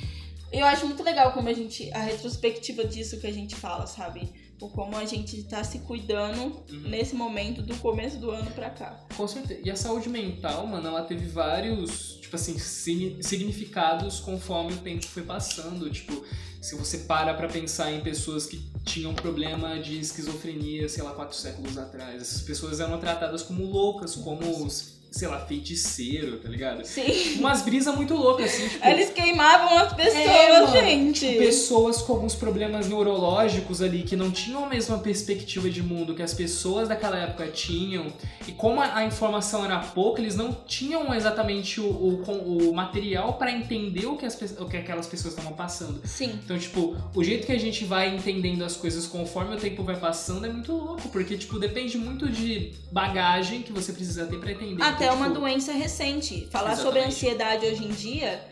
[0.53, 1.91] Eu acho muito legal como a gente.
[1.93, 4.33] a retrospectiva disso que a gente fala, sabe?
[4.61, 6.89] O como a gente tá se cuidando Uhum.
[6.89, 9.01] nesse momento do começo do ano pra cá.
[9.17, 9.61] Com certeza.
[9.65, 15.05] E a saúde mental, mano, ela teve vários, tipo assim, signi- significados conforme o tempo
[15.05, 15.91] foi passando.
[15.91, 16.25] Tipo,
[16.61, 21.37] se você para pra pensar em pessoas que tinham problema de esquizofrenia, sei lá, quatro
[21.37, 24.69] séculos atrás, essas pessoas eram tratadas como loucas, como,
[25.13, 26.85] sei lá, feiticeiro, tá ligado?
[26.85, 27.39] Sim.
[27.39, 28.87] Umas brisas muito loucas, assim, tipo.
[28.87, 31.27] Eles queimavam as pessoas, É, gente.
[31.39, 36.23] pessoas com alguns problemas neurológicos ali que não tinham a mesma perspectiva de mundo que
[36.23, 38.07] as pessoas daquela época tinham
[38.47, 43.53] e como a, informação era pouca eles não tinham exatamente o, o, o material para
[43.53, 46.39] entender o que, as, o que aquelas pessoas estavam passando Sim.
[46.45, 49.97] então tipo o jeito que a gente vai entendendo as coisas conforme o tempo vai
[49.97, 54.53] passando é muito louco porque tipo depende muito de bagagem que você precisa ter para
[54.53, 56.49] entender Até Então, uma doença recente.
[56.51, 56.83] Falar Exatamente.
[56.83, 58.45] sobre ansiedade hoje em dia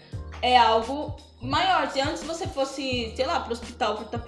[0.43, 1.91] é algo maior.
[1.91, 4.19] Se antes você fosse, sei lá, pro hospital por estar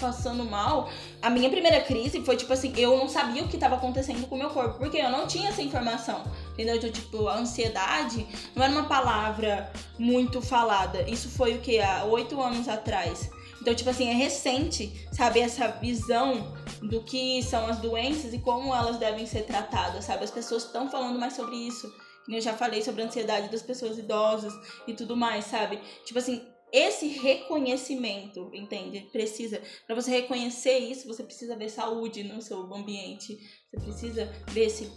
[0.00, 0.90] passando mal,
[1.22, 4.34] a minha primeira crise foi tipo assim, eu não sabia o que estava acontecendo com
[4.34, 6.22] o meu corpo, porque eu não tinha essa informação.
[6.52, 6.76] Entendeu?
[6.76, 11.02] Então, tipo, a ansiedade não era uma palavra muito falada.
[11.02, 11.80] Isso foi o que?
[11.80, 13.30] Há oito anos atrás.
[13.66, 18.72] Então, tipo assim, é recente, sabe, essa visão do que são as doenças e como
[18.72, 20.22] elas devem ser tratadas, sabe?
[20.22, 21.92] As pessoas estão falando mais sobre isso.
[22.28, 24.52] Eu já falei sobre a ansiedade das pessoas idosas
[24.86, 25.80] e tudo mais, sabe?
[26.04, 29.00] Tipo assim, esse reconhecimento, entende?
[29.10, 29.60] Precisa.
[29.84, 33.36] Pra você reconhecer isso, você precisa ver saúde no seu ambiente.
[33.68, 34.92] Você precisa ver esse,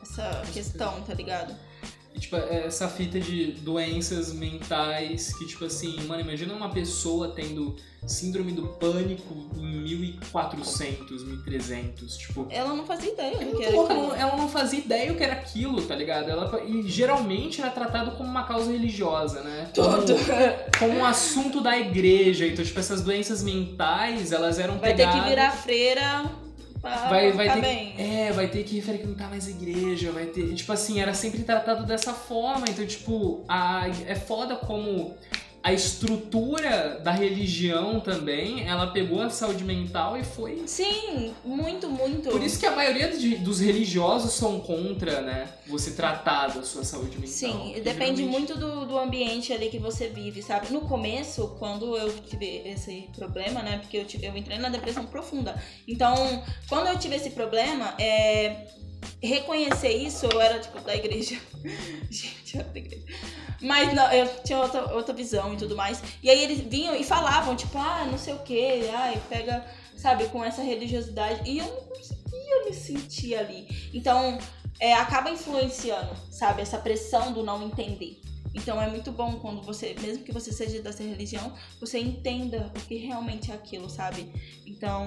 [0.00, 1.54] essa questão, tá ligado?
[2.14, 7.74] E, tipo, essa fita de doenças mentais que, tipo assim, mano, imagina uma pessoa tendo
[8.06, 12.46] síndrome do pânico em 1400, 1300, tipo...
[12.50, 14.14] Ela não fazia ideia do que Muito era aquilo.
[14.14, 16.30] ela, não fazia ideia o que era aquilo, tá ligado?
[16.30, 19.70] Ela, e geralmente era tratado como uma causa religiosa, né?
[19.74, 20.14] Como, Tudo.
[20.78, 22.46] como um assunto da igreja.
[22.46, 25.22] Então, tipo, essas doenças mentais, elas eram Vai ter pegadas...
[25.22, 26.43] que virar freira
[26.84, 27.92] vai, vai ficar ter bem.
[27.92, 31.84] que, é, vai ter que frequentar mais igreja, vai ter, tipo assim, era sempre tratado
[31.84, 35.14] dessa forma, então tipo, a, é foda como
[35.64, 40.62] a estrutura da religião também, ela pegou a saúde mental e foi.
[40.66, 42.28] Sim, muito, muito.
[42.28, 45.48] Por isso que a maioria de- dos religiosos são contra, né?
[45.66, 47.32] Você tratar da sua saúde mental.
[47.32, 50.70] Sim, depende geralmente- muito do, do ambiente ali que você vive, sabe?
[50.70, 53.78] No começo, quando eu tive esse problema, né?
[53.78, 55.54] Porque eu, tive- eu entrei na depressão profunda.
[55.88, 56.14] Então,
[56.68, 58.66] quando eu tive esse problema, é,
[59.22, 61.38] reconhecer isso, eu era tipo da igreja.
[62.10, 63.04] Gente, era da igreja.
[63.60, 66.02] Mas não, eu tinha outra, outra visão e tudo mais.
[66.22, 69.64] E aí eles vinham e falavam, tipo, ah, não sei o que, ai, pega,
[69.96, 71.48] sabe, com essa religiosidade.
[71.48, 73.90] E eu não conseguia me sentir ali.
[73.94, 74.38] Então,
[74.78, 76.62] é, acaba influenciando, sabe?
[76.62, 78.20] Essa pressão do não entender.
[78.54, 82.80] Então é muito bom quando você, mesmo que você seja dessa religião, você entenda o
[82.86, 84.30] que realmente é aquilo, sabe?
[84.64, 85.06] Então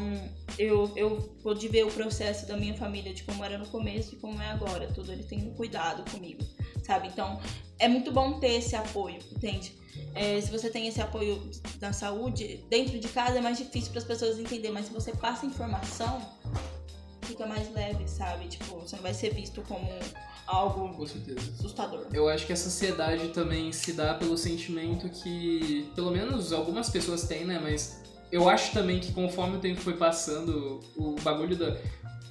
[0.59, 4.17] eu, eu pude ver o processo da minha família, de como era no começo e
[4.17, 4.91] como é agora.
[4.93, 6.43] Tudo eles têm cuidado comigo,
[6.83, 7.07] sabe?
[7.07, 7.39] Então
[7.79, 9.73] é muito bom ter esse apoio, entende?
[10.13, 13.99] É, se você tem esse apoio da saúde, dentro de casa é mais difícil para
[13.99, 16.19] as pessoas entenderem, mas se você passa informação,
[17.21, 18.47] fica mais leve, sabe?
[18.47, 19.87] Tipo, você não vai ser visto como
[20.47, 21.39] algo Com certeza.
[21.59, 22.07] assustador.
[22.13, 27.27] Eu acho que a sociedade também se dá pelo sentimento que, pelo menos algumas pessoas
[27.27, 27.59] têm, né?
[27.61, 31.77] Mas eu acho também que conforme o tempo foi passando, o bagulho da.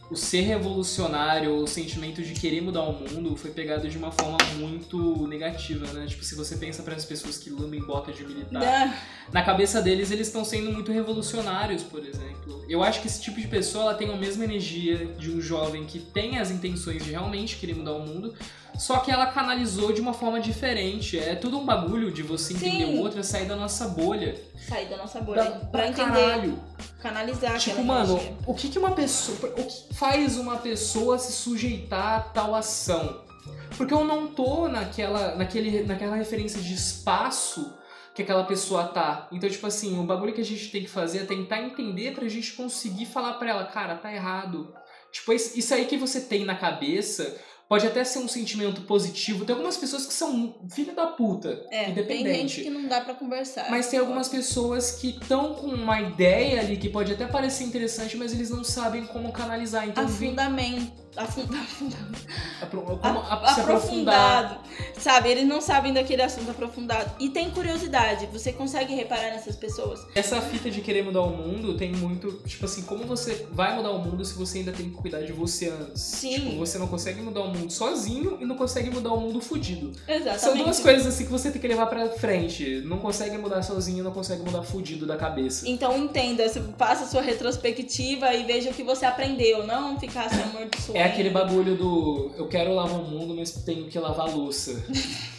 [0.08, 4.38] O ser revolucionário, o sentimento de querer mudar o mundo foi pegado de uma forma
[4.56, 6.06] muito negativa, né?
[6.06, 8.98] Tipo, se você pensa para as pessoas que lambem bota de militar, Né?
[9.32, 12.64] na cabeça deles eles estão sendo muito revolucionários, por exemplo.
[12.68, 15.84] Eu acho que esse tipo de pessoa ela tem a mesma energia de um jovem
[15.84, 18.32] que tem as intenções de realmente querer mudar o mundo,
[18.78, 21.18] só que ela canalizou de uma forma diferente.
[21.18, 22.98] É tudo um bagulho de você entender Sim.
[22.98, 24.40] o outro, é sair da nossa bolha.
[24.68, 25.44] Sair da nossa bolha.
[25.44, 26.58] Da, pra entender, caralho.
[27.00, 28.36] canalizar Tipo, mano, energia.
[28.46, 29.54] o que que uma pessoa.
[29.56, 33.24] O que faz uma pessoa se sujeitar a tal ação?
[33.76, 37.74] Porque eu não tô naquela, naquele, naquela referência de espaço
[38.14, 39.28] que aquela pessoa tá.
[39.30, 42.26] Então, tipo assim, o bagulho que a gente tem que fazer é tentar entender pra
[42.28, 44.74] gente conseguir falar pra ela, cara, tá errado.
[45.12, 49.44] Tipo, isso aí que você tem na cabeça pode até ser um sentimento positivo.
[49.44, 52.38] Tem algumas pessoas que são filha da puta, É, tem independente.
[52.56, 53.70] gente que não dá pra conversar.
[53.70, 58.16] Mas tem algumas pessoas que estão com uma ideia ali que pode até parecer interessante,
[58.16, 59.88] mas eles não sabem como canalizar.
[59.88, 61.05] Então, vem Afundamento.
[61.16, 62.26] Afunda, afundamento.
[62.60, 63.64] apro- como a- se aprofundar.
[64.44, 64.66] aprofundado.
[64.98, 67.10] Sabe, eles não sabem daquele assunto aprofundado.
[67.20, 68.26] E tem curiosidade.
[68.32, 70.00] Você consegue reparar nessas pessoas?
[70.14, 72.32] Essa fita de querer mudar o mundo tem muito.
[72.46, 75.32] Tipo assim, como você vai mudar o mundo se você ainda tem que cuidar de
[75.32, 76.02] você antes?
[76.02, 76.34] Sim.
[76.34, 79.92] Tipo, você não consegue mudar o mundo sozinho e não consegue mudar o mundo fudido.
[80.08, 80.40] Exatamente.
[80.40, 82.82] São duas coisas assim que você tem que levar pra frente.
[82.84, 85.68] Não consegue mudar sozinho, não consegue mudar fudido da cabeça.
[85.68, 86.44] Então entenda,
[86.76, 89.66] faça a sua retrospectiva e veja o que você aprendeu.
[89.66, 90.98] Não ficar se amaldiçoando.
[90.98, 94.84] É aquele bagulho do eu quero lavar o mundo, mas tenho que lavar a louça.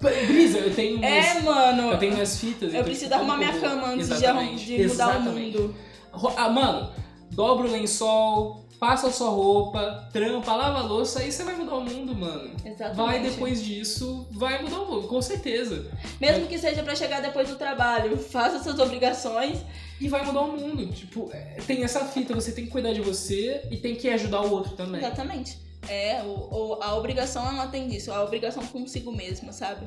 [0.00, 1.90] Brisa, eu tenho minhas, É, mano.
[1.92, 2.62] eu tenho minhas fitas.
[2.72, 5.58] Eu então, preciso arrumar minha vou- cama antes de, Exatamente, de mudar o exatamente.
[5.58, 5.74] mundo.
[6.12, 6.90] Ro- Ah, mano,
[7.30, 11.74] dobra o lençol, passa a sua roupa, trampa, lava a louça, aí você vai mudar
[11.76, 12.50] o mundo, mano.
[12.64, 12.96] Exatamente.
[12.96, 15.86] Vai depois disso, vai mudar o mundo, com certeza.
[16.18, 19.58] Mesmo que seja pra chegar depois do trabalho, faça suas obrigações.
[20.00, 20.86] E vai mudar o mundo.
[20.92, 24.40] Tipo, é, tem essa fita, você tem que cuidar de você e tem que ajudar
[24.42, 25.00] o outro também.
[25.00, 25.58] Exatamente.
[25.88, 26.28] É, o,
[26.76, 29.86] o- a obrigação ela tem disso, a obrigação consigo mesma, sabe?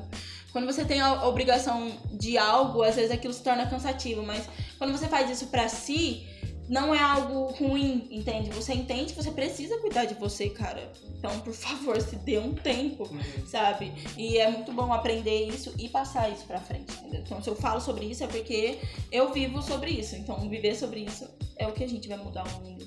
[0.52, 4.44] Quando você tem a obrigação de algo, às vezes aquilo se torna cansativo, mas
[4.78, 6.26] quando você faz isso pra si,
[6.68, 8.50] não é algo ruim, entende?
[8.50, 10.92] Você entende que você precisa cuidar de você, cara.
[11.18, 13.46] Então, por favor, se dê um tempo, Uhum.
[13.46, 13.92] sabe?
[14.16, 17.20] E é muito bom aprender isso e passar isso pra frente, entendeu?
[17.20, 18.78] Então, se eu falo sobre isso é porque
[19.12, 20.16] eu vivo sobre isso.
[20.16, 22.86] Então, viver sobre isso é o que a gente vai mudar o mundo,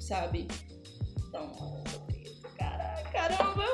[0.00, 0.46] sabe?
[1.28, 1.52] Então,
[1.90, 3.64] sobre isso, cara, caramba!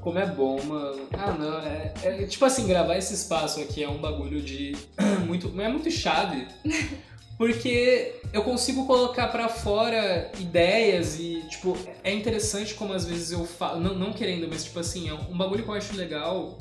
[0.00, 1.08] Como é bom, mano.
[1.12, 4.72] Ah, não, é, é- Tipo assim, gravar esse espaço aqui é um bagulho de.
[5.26, 5.48] muito.
[5.60, 6.46] É muito chave.
[7.38, 13.44] Porque eu consigo colocar pra fora ideias e, tipo, é interessante como às vezes eu
[13.44, 13.80] falo.
[13.80, 16.58] Não, não querendo, mas, tipo assim, é um bagulho que eu acho legal.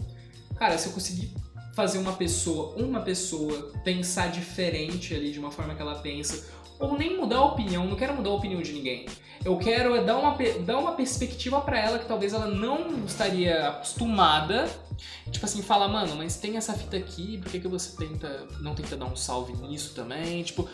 [0.58, 1.32] Cara, se eu conseguir
[1.76, 6.48] fazer uma pessoa, uma pessoa, pensar diferente ali de uma forma que ela pensa,
[6.80, 9.06] ou nem mudar a opinião, não quero mudar a opinião de ninguém.
[9.44, 10.36] Eu quero é dar uma,
[10.66, 14.68] dar uma perspectiva pra ela que talvez ela não estaria acostumada.
[15.30, 18.74] Tipo assim, fala, mano, mas tem essa fita aqui, por que, que você tenta não
[18.74, 20.42] tenta dar um salve nisso também?
[20.42, 20.68] Tipo,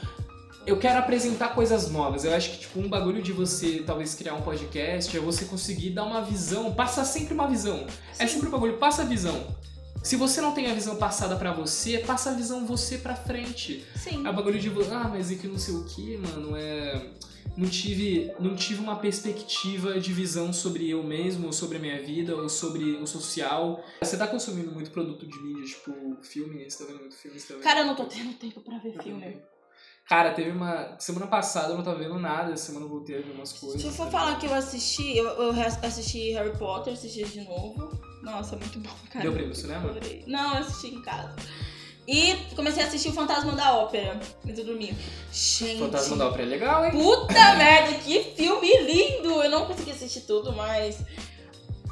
[0.66, 2.24] eu quero apresentar coisas novas.
[2.24, 5.90] Eu acho que, tipo, um bagulho de você talvez criar um podcast é você conseguir
[5.90, 7.86] dar uma visão, passar sempre uma visão.
[8.18, 8.36] É Sim.
[8.36, 9.48] sempre um bagulho, passa a visão.
[10.04, 13.86] Se você não tem a visão passada pra você, passa a visão você pra frente.
[13.96, 14.26] Sim.
[14.26, 17.12] É o bagulho de, ah, mas é que não sei o que, mano, é...
[17.58, 22.02] Não tive, não tive uma perspectiva de visão sobre eu mesmo, ou sobre a minha
[22.02, 23.84] vida, ou sobre o social.
[24.02, 27.54] Você tá consumindo muito produto de mídia, tipo filme, você tá vendo muito filme, tá
[27.54, 27.64] vendo...
[27.64, 29.42] Cara, eu não tô tendo tempo pra ver filme.
[30.08, 30.98] Cara, teve uma...
[30.98, 33.82] Semana passada eu não tava vendo nada, semana eu voltei a ver umas coisas.
[33.82, 35.52] Se eu for tá falar que eu assisti, eu, eu
[35.84, 38.11] assisti Harry Potter, assisti de novo.
[38.22, 39.24] Nossa, muito bom, cara.
[39.24, 39.96] Deu pra ir no cinema?
[40.28, 41.36] Não, eu assisti em casa.
[42.08, 44.96] E comecei a assistir o Fantasma da Ópera, antes de dormir.
[45.32, 45.80] Gente.
[45.80, 46.92] Fantasma da Ópera é legal, hein?
[46.92, 49.42] Puta merda, que filme lindo!
[49.42, 51.00] Eu não consegui assistir tudo, mas.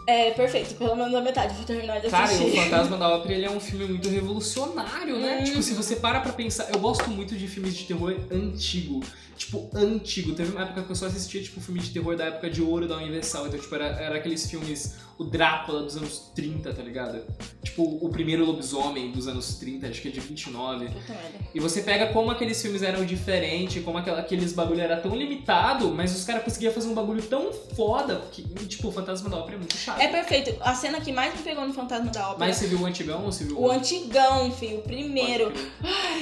[0.08, 2.64] É perfeito, pelo menos a metade, vou terminar de Cara, e o assistir.
[2.64, 5.38] Fantasma da Ópera ele é um filme muito revolucionário, né?
[5.38, 5.44] Uhum.
[5.44, 6.68] Tipo, se você para pra pensar.
[6.74, 9.04] Eu gosto muito de filmes de terror antigo.
[9.38, 10.34] Tipo, antigo.
[10.34, 12.88] Teve uma época que eu só assistia, tipo, filme de terror da época de ouro
[12.88, 13.48] da Universal.
[13.48, 14.96] Então, tipo, era, era aqueles filmes.
[15.20, 17.22] O Drácula dos anos 30, tá ligado?
[17.62, 20.86] Tipo, o primeiro lobisomem dos anos 30, acho que é de 29.
[20.86, 21.40] Puta merda.
[21.54, 26.16] E você pega como aqueles filmes eram diferentes, como aqueles bagulho era tão limitado, mas
[26.18, 29.60] os caras conseguiam fazer um bagulho tão foda que, tipo, o Fantasma da Ópera é
[29.60, 30.00] muito chato.
[30.00, 30.56] É perfeito.
[30.62, 33.26] A cena que mais me pegou no Fantasma da Ópera Mas você viu o antigão
[33.26, 35.52] ou você viu o antigão, filho, o primeiro.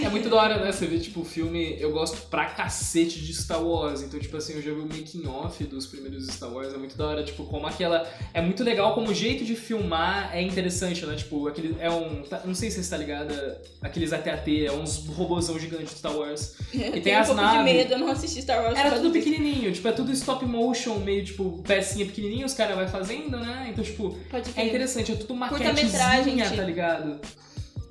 [0.03, 0.71] É muito da hora, né?
[0.71, 1.79] Você vê, tipo, o filme.
[1.79, 4.01] Eu gosto pra cacete de Star Wars.
[4.01, 6.73] Então, tipo assim, eu já vi o making off dos primeiros Star Wars.
[6.73, 8.07] É muito da hora, tipo, como aquela.
[8.33, 11.15] É muito legal como o jeito de filmar é interessante, né?
[11.15, 11.75] Tipo, aquele.
[11.79, 12.21] É um.
[12.23, 13.61] tá- Não sei se você tá ligada.
[13.81, 16.55] Aqueles AT-AT, é uns robôzão gigantes de Star Wars.
[16.73, 17.73] Eu tem um as pouco de naves.
[17.73, 18.77] medo, eu não assisti Star Wars.
[18.77, 22.87] Era tudo pequenininho, tipo, é tudo stop motion, meio tipo, pecinha pequenininha, os caras vai
[22.87, 23.67] fazendo, né?
[23.71, 24.17] Então, tipo,
[24.55, 26.55] é interessante, é tudo maquetezinha, tipo.
[26.57, 27.19] tá ligado?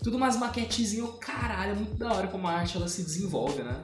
[0.03, 3.77] Tudo umas maquetezinhas, caralho, é muito da hora como a arte ela se desenvolve, né?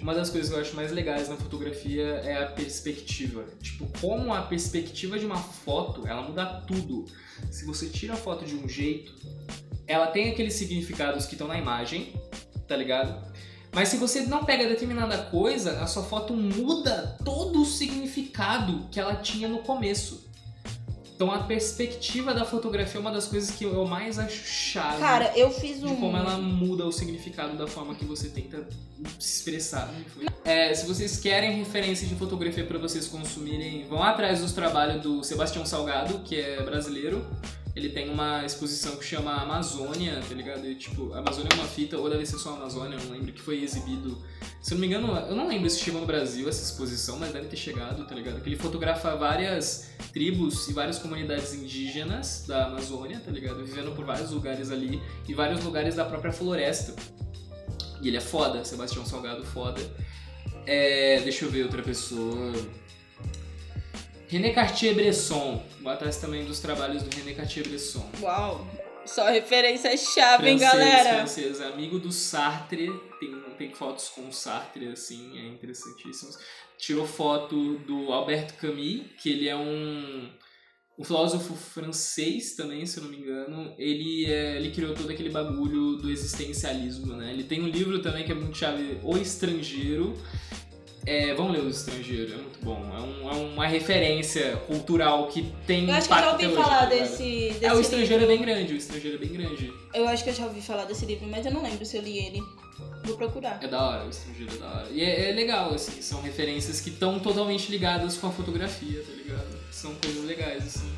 [0.00, 3.44] Uma das coisas que eu acho mais legais na fotografia é a perspectiva.
[3.60, 7.06] Tipo, como a perspectiva de uma foto, ela muda tudo.
[7.50, 9.14] Se você tira a foto de um jeito,
[9.86, 12.12] ela tem aqueles significados que estão na imagem,
[12.66, 13.32] tá ligado?
[13.74, 19.00] Mas se você não pega determinada coisa, a sua foto muda todo o significado que
[19.00, 20.30] ela tinha no começo.
[21.22, 24.98] Então a perspectiva da fotografia é uma das coisas que eu mais acho chave.
[24.98, 25.94] Cara, eu fiz de um.
[25.94, 28.66] como ela muda o significado da forma que você tenta
[29.20, 29.88] se expressar.
[30.44, 35.22] É, se vocês querem referências de fotografia para vocês consumirem, vão atrás dos trabalhos do
[35.22, 37.24] Sebastião Salgado, que é brasileiro.
[37.74, 40.66] Ele tem uma exposição que chama Amazônia, tá ligado?
[40.66, 43.40] E, tipo, Amazônia é uma fita, ou deve ser só Amazônia, eu não lembro, que
[43.40, 44.18] foi exibido.
[44.60, 47.32] Se eu não me engano, eu não lembro se chegou no Brasil essa exposição, mas
[47.32, 48.42] deve ter chegado, tá ligado?
[48.42, 53.64] Que ele fotografa várias tribos e várias comunidades indígenas da Amazônia, tá ligado?
[53.64, 56.94] Vivendo por vários lugares ali e vários lugares da própria floresta.
[58.02, 59.80] E ele é foda, Sebastião Salgado foda.
[60.66, 62.52] É, deixa eu ver outra pessoa.
[64.32, 65.62] René Cartier-Bresson.
[65.82, 68.10] Vou atrás também dos trabalhos do René Cartier-Bresson.
[68.22, 68.66] Uau.
[69.04, 71.14] Só referência chave, hein, Francês, galera?
[71.16, 72.90] francês, amigo do Sartre,
[73.20, 76.38] tem, tem fotos com o Sartre, assim, é interessantíssimos.
[76.78, 80.30] Tirou foto do Albert Camus, que ele é um,
[80.98, 83.74] um filósofo francês também, se eu não me engano.
[83.76, 87.32] Ele, é, ele criou todo aquele bagulho do existencialismo, né?
[87.32, 90.16] Ele tem um livro também que é muito chave, O Estrangeiro.
[91.04, 92.80] É, vamos ler O Estrangeiro, é muito bom.
[92.96, 96.84] É, um- é uma referência cultural que tem Eu acho que eu já ouvi falar
[96.84, 96.88] ligado?
[96.90, 98.24] desse, desse É, o estrangeiro livro.
[98.34, 99.72] é bem grande, o estrangeiro é bem grande.
[99.92, 102.02] Eu acho que eu já ouvi falar desse livro, mas eu não lembro se eu
[102.02, 102.40] li ele.
[103.04, 103.58] Vou procurar.
[103.60, 104.88] É da hora, o estrangeiro é da hora.
[104.92, 109.12] E é, é legal, assim, são referências que estão totalmente ligadas com a fotografia, tá
[109.12, 109.58] ligado?
[109.72, 110.88] São coisas legais, assim.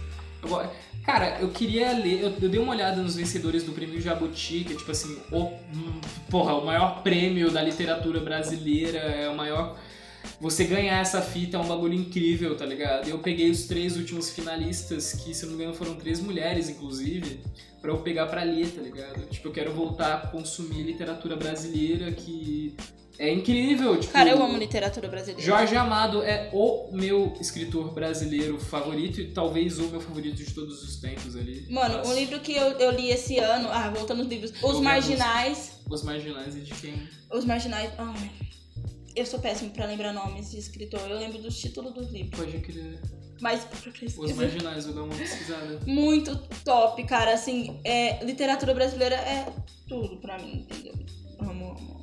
[0.42, 0.62] Go-
[1.06, 4.72] Cara, eu queria ler, eu, eu dei uma olhada nos vencedores do prêmio Jabuti, que
[4.74, 5.50] é tipo assim, o,
[6.30, 9.78] porra, o maior prêmio da literatura brasileira, é o maior.
[10.44, 13.08] Você ganhar essa fita é um bagulho incrível, tá ligado?
[13.08, 16.68] Eu peguei os três últimos finalistas, que se eu não me engano foram três mulheres,
[16.68, 17.40] inclusive,
[17.80, 19.26] pra eu pegar pra ler, tá ligado?
[19.30, 22.76] Tipo, eu quero voltar a consumir literatura brasileira, que
[23.18, 23.98] é incrível.
[23.98, 25.40] Tipo, Cara, eu amo literatura brasileira.
[25.40, 30.84] Jorge Amado é o meu escritor brasileiro favorito e talvez o meu favorito de todos
[30.84, 31.64] os tempos ali.
[31.70, 33.70] Mano, Mas um livro que eu, eu li esse ano.
[33.72, 34.52] Ah, voltando aos livros.
[34.62, 35.80] Os Marginais.
[35.88, 37.08] Os Marginais e de quem?
[37.32, 37.90] Os Marginais.
[37.96, 38.30] Ai.
[39.14, 41.00] Eu sou péssimo pra lembrar nomes de escritor.
[41.08, 42.38] Eu lembro dos títulos dos livros.
[42.38, 43.00] Pode crer.
[43.40, 43.66] Mas
[44.16, 44.32] Os.
[44.32, 45.80] Marginais, vou dar uma pesquisada.
[45.86, 47.34] Muito top, cara.
[47.34, 49.46] Assim, é, literatura brasileira é
[49.88, 50.94] tudo pra mim, entendeu?
[51.40, 52.00] Amo, amo.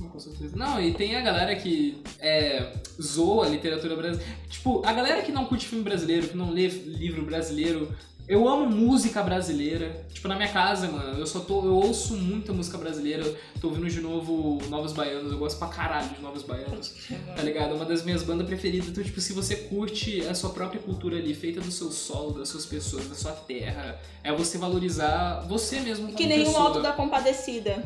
[0.00, 0.08] Uhum.
[0.08, 0.56] Com certeza.
[0.56, 4.36] Não, e tem a galera que é, zoa a literatura brasileira.
[4.48, 7.94] Tipo, a galera que não curte filme brasileiro, que não lê livro brasileiro,
[8.30, 10.06] Eu amo música brasileira.
[10.12, 11.64] Tipo, na minha casa, mano, eu só tô.
[11.64, 13.24] Eu ouço muita música brasileira.
[13.60, 15.32] Tô ouvindo de novo Novos Baianos.
[15.32, 16.94] Eu gosto pra caralho de Novos Baianos.
[17.34, 17.72] Tá ligado?
[17.72, 18.88] É uma das minhas bandas preferidas.
[18.88, 22.48] Então, tipo, se você curte a sua própria cultura ali, feita do seu solo, das
[22.48, 26.66] suas pessoas, da sua terra, é você valorizar você mesmo como Que nem o pessoa.
[26.66, 27.82] Alto da Compadecida.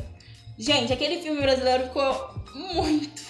[0.58, 3.22] Gente, aquele filme brasileiro ficou muito,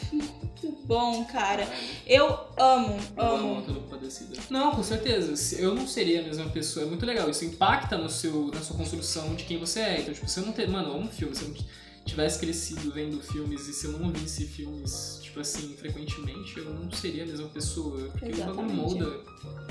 [0.65, 1.69] muito bom, cara.
[2.07, 3.63] Eu amo, Eu amo amo.
[3.67, 4.37] Da Compadecida.
[4.51, 5.37] Não, com certeza.
[5.37, 6.85] Se- Eu não seria a mesma pessoa.
[6.87, 7.29] É muito legal.
[7.31, 10.01] Isso impacta no seu, na sua construção de quem você é.
[10.01, 10.69] Então, tipo, se eu não ter.
[10.69, 11.35] Mano, eu amo filme.
[11.35, 11.57] Se eu não
[12.05, 16.91] tivesse crescido vendo filmes e se eu não visse filmes, tipo assim, frequentemente, eu não
[16.93, 18.09] seria a mesma pessoa.
[18.11, 19.21] Porque o bagulho molda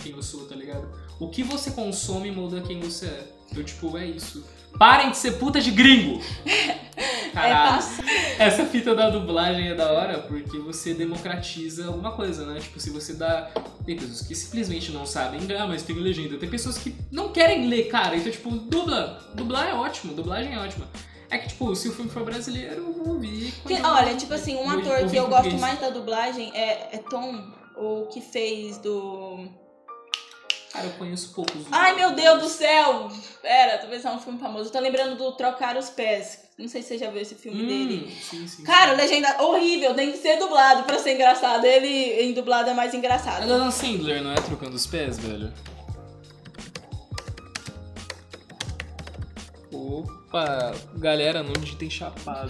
[0.02, 0.88] quem eu sou, tá ligado?
[1.20, 3.28] O que você consome molda quem você é.
[3.52, 4.44] Então, tipo, é isso.
[4.78, 6.22] Parem de ser puta de gringo!
[6.96, 7.84] É Caralho.
[8.38, 12.60] Essa fita da dublagem é da hora porque você democratiza alguma coisa, né?
[12.60, 13.50] Tipo, se você dá.
[13.84, 16.38] Tem pessoas que simplesmente não sabem, ah, mas tem legenda.
[16.38, 18.16] Tem pessoas que não querem ler, cara.
[18.16, 19.20] Então, tipo, dubla.
[19.34, 20.88] Dublar é ótimo, dublagem é ótima.
[21.30, 23.52] É que, tipo, se o filme for brasileiro, eu vou ouvir.
[23.68, 27.44] Eu- olha, tipo assim, um ator que eu gosto mais da dublagem é, é Tom,
[27.76, 29.48] o que fez do.
[30.74, 31.62] Cara, eu conheço poucos.
[31.72, 33.12] Ai meu Deus do céu!
[33.44, 34.70] Pera, tô pensando um filme famoso.
[34.70, 36.40] Eu tô lembrando do Trocar os Pés.
[36.58, 38.18] Não sei se você já viu esse filme Hum, dele.
[38.30, 38.64] Sim, sim.
[38.64, 41.64] Cara, legenda horrível, tem que ser dublado pra ser engraçado.
[41.66, 43.48] Ele em dublado é mais É engraçado.
[43.48, 44.36] da Dan Sandler, não é?
[44.36, 45.54] Trocando os pés, velho.
[49.72, 52.50] Opa, galera, não digitem chapado.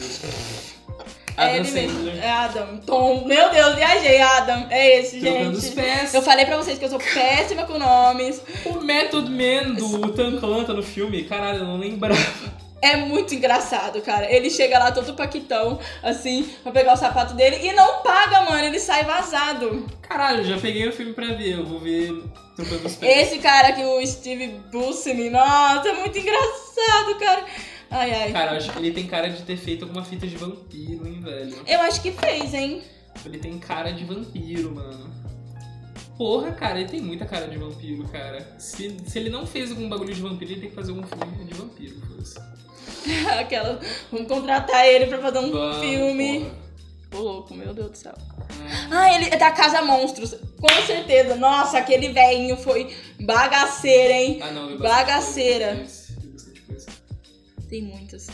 [1.36, 1.98] É Adam ele mesmo.
[1.98, 2.24] Sandler.
[2.24, 2.78] É Adam.
[2.86, 3.26] Tom.
[3.26, 4.68] Meu Deus, viajei, Adam.
[4.70, 5.76] É esse, Trocando os gente.
[5.76, 6.14] pés.
[6.14, 8.42] Eu falei pra vocês que eu sou péssima com nomes.
[8.66, 11.24] O Method Man do Tan Clan tá no filme.
[11.24, 12.20] Caralho, eu não lembrava.
[12.82, 14.30] É muito engraçado, cara.
[14.30, 18.66] Ele chega lá todo paquitão, assim, pra pegar o sapato dele e não paga, mano.
[18.66, 19.88] Ele sai vazado.
[20.02, 21.60] Caralho, já peguei o filme pra ver.
[21.60, 22.12] Eu vou ver
[22.56, 23.28] Trocando os pés.
[23.28, 27.46] Esse cara aqui, o Steve Buscemi, nossa, é muito engraçado, cara.
[27.92, 28.32] Ai, ai.
[28.32, 31.20] Cara, eu acho que ele tem cara de ter feito alguma fita de vampiro, hein,
[31.22, 31.56] velho.
[31.68, 32.82] Eu acho que fez, hein?
[33.26, 35.12] Ele tem cara de vampiro, mano.
[36.18, 38.56] Porra, cara, ele tem muita cara de vampiro, cara.
[38.60, 41.46] Se, se ele não fez algum bagulho de vampiro, ele tem que fazer algum filme
[41.46, 42.40] de vampiro, foda-se.
[43.40, 43.80] Aquela.
[44.12, 46.52] Vamos contratar ele pra fazer um Vamos, filme.
[47.10, 47.22] porra.
[47.22, 48.14] Ô, louco, meu Deus do céu.
[48.90, 50.36] Ah, ele é da Casa Monstros.
[50.60, 51.36] Com certeza.
[51.36, 54.40] Nossa, aquele velhinho foi bagaceira, hein?
[54.42, 55.86] Ah, não, Bagaceira.
[57.74, 58.28] Tem muitos.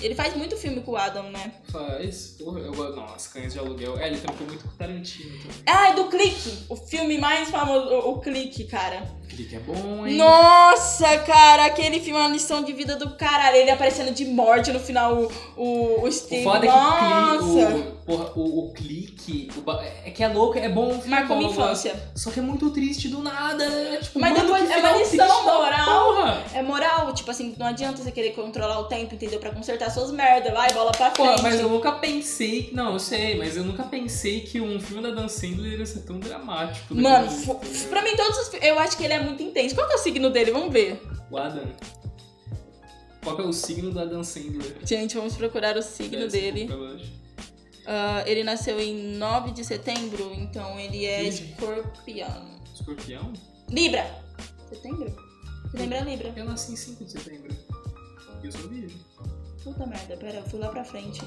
[0.00, 1.54] Ele faz muito filme com o Adam, né?
[1.70, 2.96] Faz, porra, eu gosto.
[2.96, 3.96] Nossa, Cães de Aluguel.
[3.96, 5.62] É, ele trampou muito com o Tarantino também.
[5.64, 6.64] Ah, é do Clique.
[6.68, 9.08] O filme mais famoso, o, o Clique, cara.
[9.34, 10.16] Clique é bom, hein?
[10.16, 13.56] Nossa, cara, aquele filme é uma lição de vida do caralho.
[13.56, 15.64] Ele aparecendo de morte no final, o, o,
[16.00, 16.44] o O Steve.
[16.44, 17.42] foda é que Nossa!
[17.44, 19.70] o clique, o, porra, o, o clique, o
[20.04, 20.88] é que é louco, é bom.
[20.90, 21.62] o filme Marcou é minha gosto.
[21.62, 22.12] infância.
[22.14, 23.98] Só que é muito triste do nada, né?
[24.02, 26.04] Tipo, Mas mano, depois é uma lição moral.
[26.14, 26.44] Porra!
[26.54, 29.40] É moral, tipo assim, não adianta você querer controlar o tempo, entendeu?
[29.40, 30.52] Pra consertar suas merdas.
[30.52, 31.26] Vai, bola pra frente.
[31.30, 32.68] Porra, mas eu nunca pensei.
[32.74, 36.00] Não, eu sei, mas eu nunca pensei que um filme da Dan Sandler ia ser
[36.00, 36.94] tão dramático.
[36.94, 37.58] Mano, né?
[37.88, 39.74] pra mim todos os Eu acho que ele é muito intenso.
[39.74, 40.50] Qual que é o signo dele?
[40.50, 41.02] Vamos ver.
[41.30, 41.64] O Adam.
[43.22, 44.76] Qual que é o signo da Dan Sandler?
[44.84, 46.68] Gente, vamos procurar o signo um dele.
[47.86, 51.46] Ah, ele nasceu em 9 de setembro, então ele é Virgem.
[51.50, 52.60] escorpião.
[52.74, 53.32] Escorpião?
[53.70, 54.04] Libra!
[54.68, 55.14] Setembro?
[55.70, 56.32] Setembro é Libra.
[56.36, 57.56] Eu nasci em 5 de setembro.
[58.42, 58.98] E eu sou virgem.
[59.62, 61.22] Puta merda, pera, eu fui lá pra frente.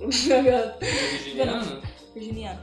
[0.00, 1.82] É virginiano?
[2.14, 2.60] Virginiano.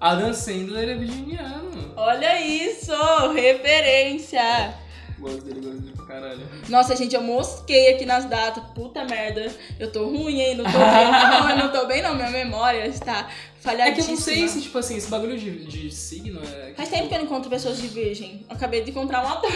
[0.00, 1.92] Adam Sandler é virginiano.
[1.96, 2.92] Olha isso!
[3.34, 4.74] Referência!
[5.18, 6.40] Gosto dele, gosto dele pra caralho.
[6.68, 8.62] Nossa, gente, eu mosquei aqui nas datas.
[8.72, 9.52] Puta merda.
[9.80, 10.54] Eu tô ruim, hein?
[10.54, 11.50] Não tô bem, não.
[11.50, 12.14] Eu não tô bem, não.
[12.14, 14.14] Minha memória está É que eu falhadíssima.
[14.14, 16.72] não sei se, tipo assim, esse bagulho de, de signo é.
[16.74, 18.46] Faz tempo que eu não encontro pessoas de virgem.
[18.48, 19.50] Eu acabei de encontrar um ator.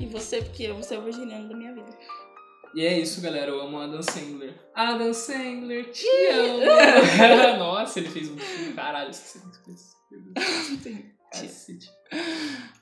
[0.00, 1.88] e você, porque você é o virginiano da minha vida.
[2.74, 3.50] E é isso, galera.
[3.50, 4.54] Eu amo Adam Sandler.
[4.74, 6.60] Adam Sandler, te amo.
[7.58, 8.72] Nossa, ele fez um filme.
[8.72, 9.82] Caralho, esqueci muito coisa.
[11.32, 11.90] Cacete.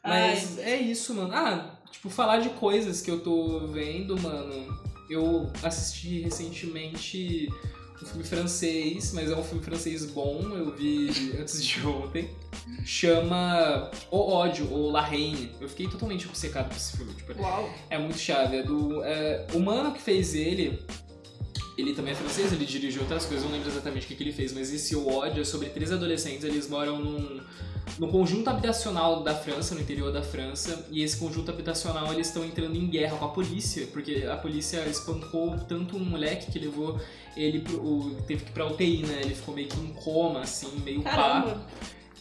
[0.02, 1.32] Mas é isso, mano.
[1.32, 4.80] Ah, tipo, falar de coisas que eu tô vendo, mano.
[5.08, 7.48] Eu assisti recentemente
[8.02, 10.40] um filme francês, mas é um filme francês bom.
[10.54, 12.30] Eu vi antes de ontem.
[12.84, 15.52] Chama O Ódio, ou La Reine.
[15.60, 17.12] Eu fiquei totalmente obcecado com esse filme.
[17.14, 17.70] Tipo, Uau.
[17.88, 18.58] é muito chave.
[18.58, 19.02] É do.
[19.04, 20.82] É, o mano que fez ele.
[21.80, 24.22] Ele também é francês, ele dirigiu outras coisas, eu não lembro exatamente o que, que
[24.22, 27.40] ele fez, mas esse O Ódio é sobre três adolescentes, eles moram num,
[27.98, 32.44] num conjunto habitacional da França, no interior da França, e esse conjunto habitacional eles estão
[32.44, 37.00] entrando em guerra com a polícia, porque a polícia espancou tanto um moleque que levou
[37.36, 37.76] ele pro.
[37.78, 39.20] o- teve que ir pra UTI, né?
[39.24, 41.60] Ele ficou meio que em coma, assim, meio pá.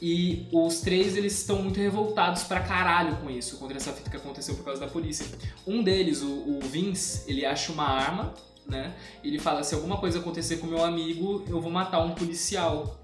[0.01, 4.15] E os três, eles estão muito revoltados pra caralho com isso, contra essa fita que
[4.15, 5.25] aconteceu por causa da polícia.
[5.67, 8.33] Um deles, o, o Vince, ele acha uma arma,
[8.69, 8.95] né?
[9.23, 12.95] Ele fala, se alguma coisa acontecer com meu amigo, eu vou matar um policial.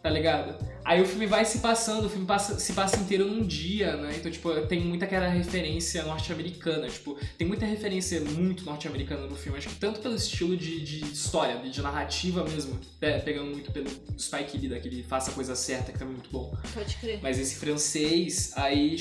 [0.00, 0.56] Tá ligado?
[0.84, 4.14] Aí o filme vai se passando, o filme passa, se passa inteiro num dia, né?
[4.16, 6.88] Então, tipo, tem muita aquela referência norte-americana.
[6.88, 9.58] Tipo, tem muita referência muito norte-americana no filme.
[9.58, 13.72] Acho que tanto pelo estilo de, de história, de, de narrativa mesmo, pe- pegando muito
[13.72, 16.56] pelo Spike Lee, daquele Faça a Coisa Certa, que também é muito bom.
[16.72, 17.18] Pode crer.
[17.20, 18.96] Mas esse francês, aí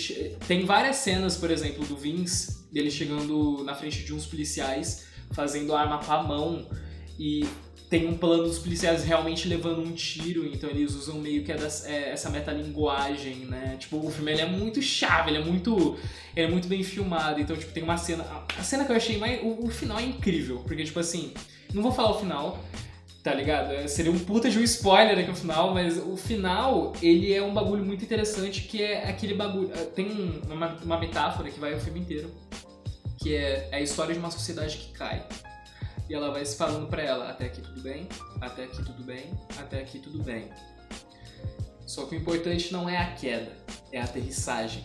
[0.47, 5.75] tem várias cenas, por exemplo, do Vince, dele chegando na frente de uns policiais, fazendo
[5.75, 6.65] arma com a mão,
[7.19, 7.45] e
[7.89, 11.85] tem um plano dos policiais realmente levando um tiro, então eles usam meio que das-
[11.85, 13.75] é, essa metalinguagem, né?
[13.77, 15.97] Tipo, o filme é muito chave, ele é muito,
[16.35, 18.25] ele é muito bem filmado, então, tipo, tem uma cena...
[18.57, 19.41] A cena que eu achei mais...
[19.43, 21.33] O, o final é incrível, porque, tipo assim,
[21.73, 22.63] não vou falar o final,
[23.21, 23.73] tá ligado?
[23.73, 27.43] É, Seria um puta de um spoiler aqui no final, mas o final, ele é
[27.43, 29.69] um bagulho muito interessante, que é aquele bagulho...
[29.73, 32.31] é, Tem um- uma, uma metáfora que vai o filme inteiro,
[33.21, 35.23] que é a história de uma sociedade que cai.
[36.09, 38.07] E ela vai se falando pra ela, até aqui tudo bem,
[38.41, 40.49] até aqui tudo bem, até aqui tudo bem.
[41.85, 43.51] Só que o importante não é a queda,
[43.91, 44.83] é a aterrissagem.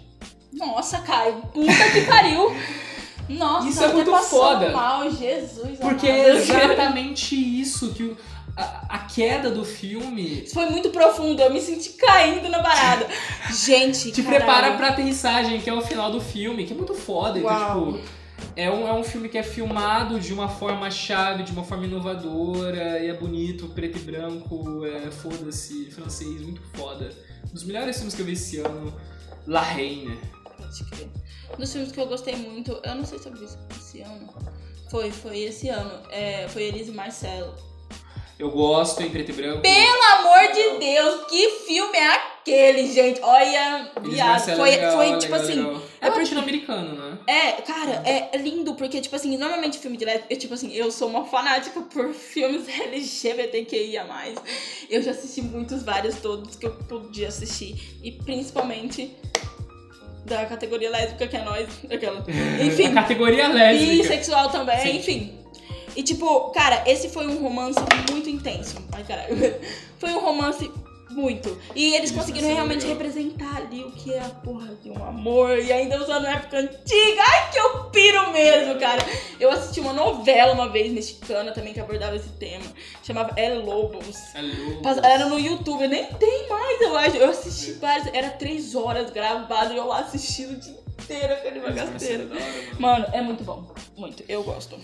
[0.53, 2.55] Nossa, Caio, puta que pariu.
[3.29, 4.71] Nossa, Isso é muito foda.
[4.71, 5.79] mal, Jesus.
[5.81, 6.21] Porque amado.
[6.21, 8.17] é exatamente isso que o-
[8.57, 13.07] a, a queda do filme Isso foi muito profundo, eu me senti caindo na parada.
[13.53, 14.45] Gente, te caralho.
[14.45, 17.39] prepara pra aterrissagem, que é o final do filme, que é muito foda.
[17.39, 17.93] Então, Uau.
[17.95, 18.16] tipo,
[18.57, 21.85] é um, é um filme que é filmado de uma forma chave, de uma forma
[21.85, 27.11] inovadora, e é bonito, preto e branco, é foda-se, francês, muito foda.
[27.51, 28.95] Um dos melhores filmes que eu vi esse ano,
[29.47, 30.19] La Reine.
[30.57, 31.09] Pode crer.
[31.53, 34.35] Um dos filmes que eu gostei muito, eu não sei se eu vi esse ano.
[34.91, 36.03] Foi, foi esse ano.
[36.11, 37.55] É, foi Elise Marcelo.
[38.39, 39.63] Eu gosto em preto e branco.
[39.63, 43.19] Pelo amor de Deus, que filme é aquele, gente?
[43.23, 44.57] Olha, viado.
[44.57, 45.55] Foi, é legal, foi legal, tipo assim.
[45.55, 45.83] legal.
[46.03, 47.19] É latino-americano, né?
[47.27, 50.91] É, cara, é lindo, porque, tipo assim, normalmente filme de lésbica, eu, tipo assim, eu
[50.93, 54.07] sou uma fanática por filmes LGBTQIA+.
[54.91, 57.97] Eu já assisti muitos, vários, todos que eu podia assistir.
[58.03, 59.17] E principalmente
[60.27, 62.23] da categoria lésbica, que é nós, aquela.
[62.61, 64.03] Enfim, A categoria lésbica.
[64.03, 64.97] bissexual também, Sim.
[64.99, 65.36] enfim.
[65.97, 67.79] E tipo, cara, esse foi um romance
[68.11, 68.77] muito intenso.
[68.93, 69.35] Ai, caralho.
[69.99, 70.71] Foi um romance
[71.11, 71.59] muito.
[71.75, 72.99] E eles Isso conseguiram vai ser realmente legal.
[72.99, 75.59] representar ali o que é a porra de um amor.
[75.59, 77.23] E ainda usando época antiga.
[77.27, 79.03] Ai, que eu piro mesmo, cara.
[79.41, 82.65] Eu assisti uma novela uma vez mexicana também que abordava esse tema.
[83.03, 84.35] Chamava El Lobos.
[84.35, 84.83] É louco.
[84.83, 87.17] Pas- Era no YouTube, nem tem mais, eu acho.
[87.17, 88.13] Eu assisti várias.
[88.13, 92.29] Era três horas gravado e eu lá assistindo o dia inteiro aquele bagaceiro.
[92.37, 92.75] É.
[92.79, 93.65] Mano, é muito bom.
[93.97, 94.23] Muito.
[94.29, 94.79] Eu gosto.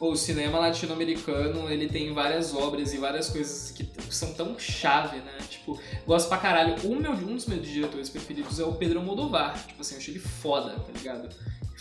[0.00, 5.38] O cinema latino-americano, ele tem várias obras e várias coisas que são tão chave, né?
[5.50, 6.76] Tipo, gosto pra caralho.
[6.84, 9.58] O meu, um dos meus diretores preferidos é o Pedro Almodóvar.
[9.66, 11.28] Tipo assim, eu achei ele foda, tá ligado?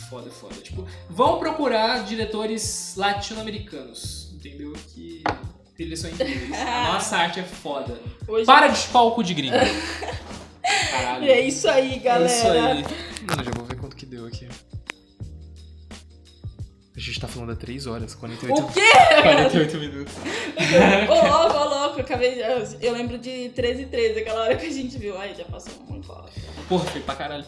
[0.10, 0.56] Foda, foda.
[0.56, 4.74] Tipo, vão procurar diretores latino-americanos, entendeu?
[4.94, 5.24] Que
[5.78, 6.54] eles são incríveis.
[6.54, 8.00] A nossa arte é foda.
[8.28, 9.56] Hoje Para de chupar o cu de gringo.
[10.92, 11.30] Caralho.
[11.30, 12.32] É isso aí, galera.
[12.32, 12.84] É isso aí.
[13.28, 14.48] Mano, já vou ver quanto que deu aqui.
[16.98, 18.82] A gente tá falando há 3 horas, 48, O quê?
[19.22, 20.14] 48 minutos.
[21.08, 22.02] Ô, louco, ô, louco.
[22.02, 22.40] Acabei de...
[22.40, 25.16] eu- Eu lembro de 13 e 13, aquela hora que a gente viu.
[25.16, 26.26] Ai, já passou muito hora.
[26.68, 27.46] Porra, foi pra caralho.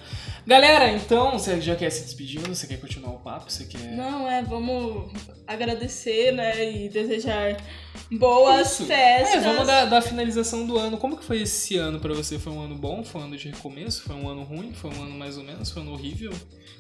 [0.50, 2.48] Galera, então, você já quer se despedindo?
[2.56, 3.52] Você quer continuar o papo?
[3.52, 3.92] Você quer.
[3.92, 5.14] Não, é, vamos
[5.46, 6.72] agradecer, né?
[6.72, 7.56] E desejar
[8.12, 8.86] boas Isso.
[8.88, 9.36] festas.
[9.36, 10.98] É, vamos dar, dar a finalização do ano.
[10.98, 12.40] Como que foi esse ano pra você?
[12.40, 13.04] Foi um ano bom?
[13.04, 14.02] Foi um ano de recomeço?
[14.02, 14.74] Foi um ano ruim?
[14.74, 15.70] Foi um ano mais ou menos?
[15.70, 16.34] Foi um ano horrível?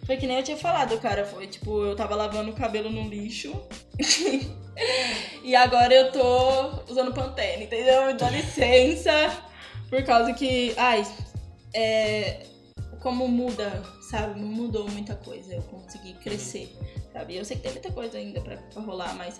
[0.03, 1.23] Foi que nem eu tinha falado, cara.
[1.23, 3.53] Foi tipo, eu tava lavando o cabelo no lixo.
[5.45, 8.17] e agora eu tô usando Pantene, entendeu?
[8.17, 9.11] Dá licença.
[9.91, 10.73] Por causa que.
[10.75, 11.05] Ai,
[11.71, 12.49] é.
[13.01, 14.39] Como muda, sabe?
[14.39, 15.53] Não mudou muita coisa.
[15.53, 16.75] Eu consegui crescer,
[17.13, 17.35] sabe?
[17.37, 19.37] Eu sei que tem muita coisa ainda pra, pra rolar, mas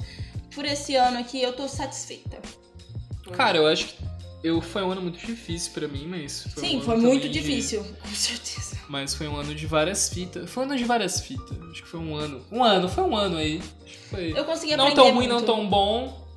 [0.56, 2.40] por esse ano aqui eu tô satisfeita.
[3.34, 3.96] Cara, eu acho que
[4.42, 6.44] eu, foi um ano muito difícil pra mim, mas.
[6.54, 8.80] Foi um Sim, ano foi muito também de- difícil, com certeza.
[8.88, 10.50] Mas foi um ano de várias fitas.
[10.50, 11.58] Foi um ano de várias fitas.
[11.70, 12.44] Acho que foi um ano.
[12.52, 13.58] Um ano, foi um ano aí.
[13.84, 14.32] Acho que foi.
[14.40, 15.30] Eu consegui Não aprender tão ruim, muito.
[15.30, 16.28] não tão bom.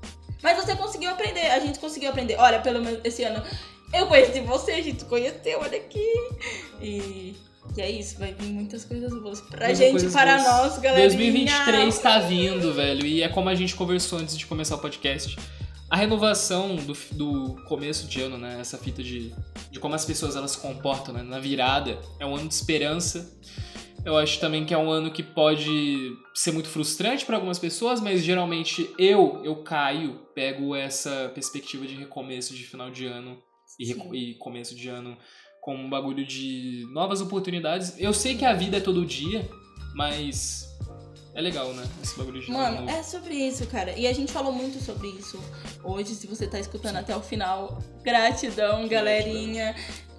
[0.43, 2.35] Mas você conseguiu aprender, a gente conseguiu aprender.
[2.37, 3.43] Olha, pelo menos esse ano
[3.93, 6.07] eu conheci você, a gente conheceu, olha aqui.
[6.81, 7.37] E,
[7.77, 10.49] e é isso, vai vir muitas coisas boas pra Muitas gente, para boas.
[10.49, 11.07] nós, galera.
[11.09, 13.07] 2023 tá vindo, velho.
[13.07, 15.37] E é como a gente conversou antes de começar o podcast.
[15.89, 18.57] A renovação do, do começo de ano, né?
[18.59, 19.35] Essa fita de,
[19.71, 21.23] de como as pessoas elas se comportam né?
[21.23, 21.99] na virada.
[22.19, 23.39] É um ano de esperança.
[24.05, 28.01] Eu acho também que é um ano que pode ser muito frustrante para algumas pessoas,
[28.01, 33.39] mas geralmente eu, eu caio, pego essa perspectiva de recomeço de final de ano
[33.79, 35.17] e, e começo de ano
[35.61, 37.95] com um bagulho de novas oportunidades.
[37.99, 39.49] Eu sei que a vida é todo dia,
[39.95, 40.69] mas
[41.35, 41.85] é legal, né?
[42.03, 43.97] Esse bagulho de ano Mano, é sobre isso, cara.
[43.97, 45.39] E a gente falou muito sobre isso
[45.83, 46.15] hoje.
[46.15, 49.75] Se você tá escutando até o final, gratidão, galerinha.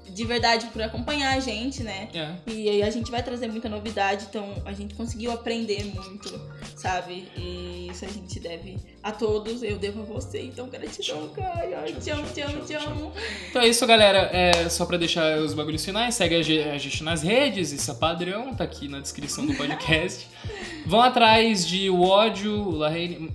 [0.10, 2.08] De verdade por acompanhar a gente, né?
[2.14, 2.36] É.
[2.52, 6.40] E aí a gente vai trazer muita novidade, então a gente conseguiu aprender muito,
[6.76, 7.28] sabe?
[7.36, 11.92] E isso a gente deve a todos, eu devo a você, então gratidão, cara.
[12.00, 13.12] Te amo, te amo, te amo.
[13.50, 14.30] Então é isso, galera.
[14.32, 17.90] É só pra deixar os bagulhos finais, segue a ge- a gente nas redes, isso
[17.90, 20.28] é padrão, tá aqui na descrição do podcast.
[20.86, 22.80] Vão atrás de O Ódio,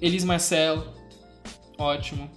[0.01, 0.85] Elis Marcel,
[1.77, 2.31] ótimo.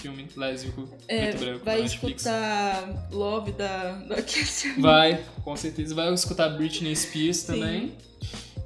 [0.00, 4.16] Filme lésbico, É, branco, vai escutar Love da, da.
[4.78, 5.94] Vai, com certeza.
[5.94, 7.92] Vai escutar Britney Spears também.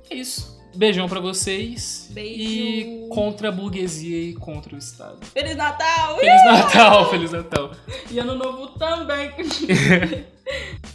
[0.09, 0.55] É isso.
[0.77, 2.09] Beijão pra vocês.
[2.11, 2.41] Beijo.
[2.41, 5.25] E contra a burguesia e contra o Estado.
[5.27, 6.19] Feliz Natal!
[6.19, 7.71] Feliz Natal, Feliz Natal.
[8.11, 9.31] E ano novo também.